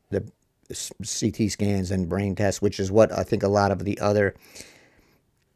the 0.10 0.32
CT 0.70 1.52
scans 1.52 1.92
and 1.92 2.08
brain 2.08 2.36
tests, 2.36 2.62
which 2.62 2.80
is 2.80 2.92
what 2.92 3.12
I 3.12 3.24
think 3.24 3.44
a 3.44 3.48
lot 3.48 3.72
of 3.72 3.84
the 3.86 4.00
other 4.00 4.36
uh, 4.36 4.60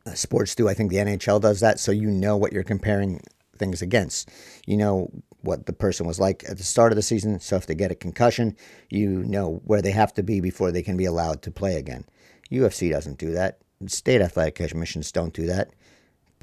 Uh, 0.06 0.13
sports 0.13 0.56
do. 0.56 0.68
I 0.68 0.74
think 0.74 0.89
the 0.89 0.98
NHL 0.98 1.42
does 1.42 1.60
that, 1.62 1.80
so 1.80 1.92
you 1.92 2.10
know 2.10 2.36
what 2.36 2.52
you're 2.52 2.63
comparing 2.63 3.22
things 3.58 3.82
against. 3.82 4.30
You 4.66 4.78
know 4.78 5.10
what 5.42 5.66
the 5.66 5.74
person 5.74 6.06
was 6.06 6.20
like 6.20 6.44
at 6.48 6.58
the 6.58 6.63
start 6.63 6.92
of 6.92 6.96
the 6.96 7.02
season. 7.02 7.39
So 7.39 7.56
if 7.56 7.68
they 7.68 7.76
get 7.76 7.92
a 7.92 7.96
concussion, 7.96 8.56
you 8.89 9.10
know 9.10 9.62
where 9.66 9.82
they 9.82 9.92
have 9.92 10.13
to 10.16 10.24
be 10.24 10.39
before 10.42 10.72
they 10.72 10.84
can 10.84 10.98
be 10.98 11.06
allowed 11.06 11.42
to 11.44 11.52
play 11.52 11.76
again. 11.76 12.06
UFC 12.52 12.92
doesn't 12.92 13.18
do 13.18 13.32
that. 13.32 13.60
State 13.88 14.22
athletic 14.22 14.56
commissions 14.70 15.12
don't 15.12 15.34
do 15.34 15.46
that 15.48 15.72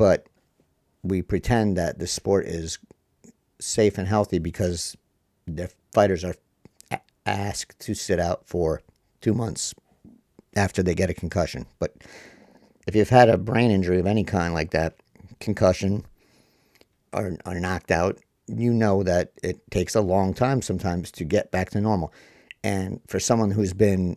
but 0.01 0.29
we 1.03 1.21
pretend 1.21 1.77
that 1.77 1.99
the 1.99 2.07
sport 2.07 2.47
is 2.47 2.79
safe 3.59 3.99
and 3.99 4.09
healthy 4.09 4.39
because 4.39 4.97
the 5.47 5.71
fighters 5.93 6.25
are 6.25 6.37
asked 7.27 7.79
to 7.81 7.93
sit 7.93 8.19
out 8.19 8.47
for 8.47 8.81
two 9.21 9.35
months 9.35 9.75
after 10.57 10.83
they 10.83 10.95
get 10.95 11.11
a 11.11 11.15
concussion. 11.15 11.67
But 11.79 11.97
if 12.87 12.95
you've 12.97 13.09
had 13.09 13.29
a 13.29 13.39
brain 13.39 13.71
injury 13.71 13.99
of 13.99 14.07
any 14.07 14.25
kind 14.25 14.55
like 14.55 14.71
that, 14.71 14.97
concussion, 15.39 16.05
or 17.13 17.37
are 17.45 17.61
knocked 17.61 17.91
out, 17.91 18.19
you 18.47 18.73
know 18.73 19.03
that 19.03 19.33
it 19.43 19.71
takes 19.71 19.95
a 19.95 20.01
long 20.01 20.35
time 20.35 20.63
sometimes 20.63 21.11
to 21.13 21.25
get 21.25 21.51
back 21.51 21.71
to 21.71 21.81
normal. 21.81 22.13
And 22.63 23.01
for 23.07 23.21
someone 23.21 23.51
who's 23.51 23.73
been 23.73 24.17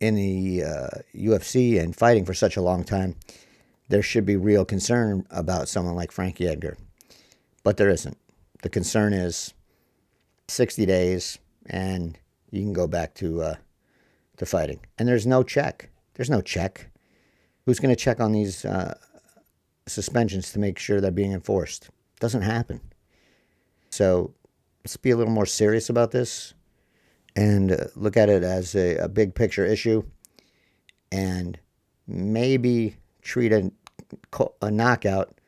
in 0.00 0.14
the 0.14 0.64
uh, 0.64 0.88
UFC 1.14 1.80
and 1.80 1.94
fighting 1.94 2.24
for 2.24 2.34
such 2.34 2.56
a 2.56 2.62
long 2.62 2.84
time, 2.84 3.16
there 3.88 4.02
should 4.02 4.24
be 4.24 4.36
real 4.36 4.64
concern 4.64 5.26
about 5.30 5.68
someone 5.68 5.94
like 5.94 6.12
Frankie 6.12 6.48
Edgar. 6.48 6.76
But 7.62 7.76
there 7.76 7.90
isn't. 7.90 8.16
The 8.62 8.70
concern 8.70 9.12
is 9.12 9.52
60 10.48 10.86
days 10.86 11.38
and 11.66 12.18
you 12.50 12.62
can 12.62 12.72
go 12.72 12.86
back 12.86 13.14
to 13.14 13.42
uh, 13.42 13.54
to 14.38 14.46
fighting. 14.46 14.80
And 14.98 15.06
there's 15.06 15.26
no 15.26 15.42
check. 15.42 15.90
There's 16.14 16.30
no 16.30 16.40
check. 16.40 16.89
Who's 17.70 17.78
going 17.78 17.94
to 17.94 18.04
check 18.04 18.18
on 18.18 18.32
these 18.32 18.64
uh, 18.64 18.98
suspensions 19.86 20.50
to 20.50 20.58
make 20.58 20.76
sure 20.76 21.00
they're 21.00 21.12
being 21.12 21.32
enforced? 21.32 21.88
Doesn't 22.18 22.42
happen. 22.42 22.80
So 23.90 24.34
let's 24.82 24.96
be 24.96 25.12
a 25.12 25.16
little 25.16 25.32
more 25.32 25.46
serious 25.46 25.88
about 25.88 26.10
this 26.10 26.52
and 27.36 27.70
uh, 27.70 27.84
look 27.94 28.16
at 28.16 28.28
it 28.28 28.42
as 28.42 28.74
a, 28.74 28.96
a 28.96 29.08
big 29.08 29.36
picture 29.36 29.64
issue 29.64 30.02
and 31.12 31.60
maybe 32.08 32.96
treat 33.22 33.52
a 33.52 33.70
a 34.60 34.70
knockout 34.72 35.38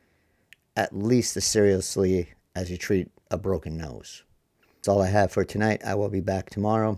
at 0.77 0.95
least 0.95 1.35
as 1.35 1.43
seriously 1.43 2.29
as 2.55 2.71
you 2.71 2.77
treat 2.77 3.11
a 3.31 3.37
broken 3.37 3.75
nose. 3.75 4.23
That's 4.75 4.87
all 4.87 5.01
I 5.01 5.09
have 5.09 5.33
for 5.33 5.43
tonight. 5.43 5.81
I 5.85 5.95
will 5.95 6.07
be 6.07 6.21
back 6.21 6.49
tomorrow. 6.49 6.97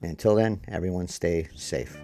Until 0.00 0.36
then, 0.36 0.62
everyone 0.68 1.06
stay 1.06 1.50
safe. 1.54 1.94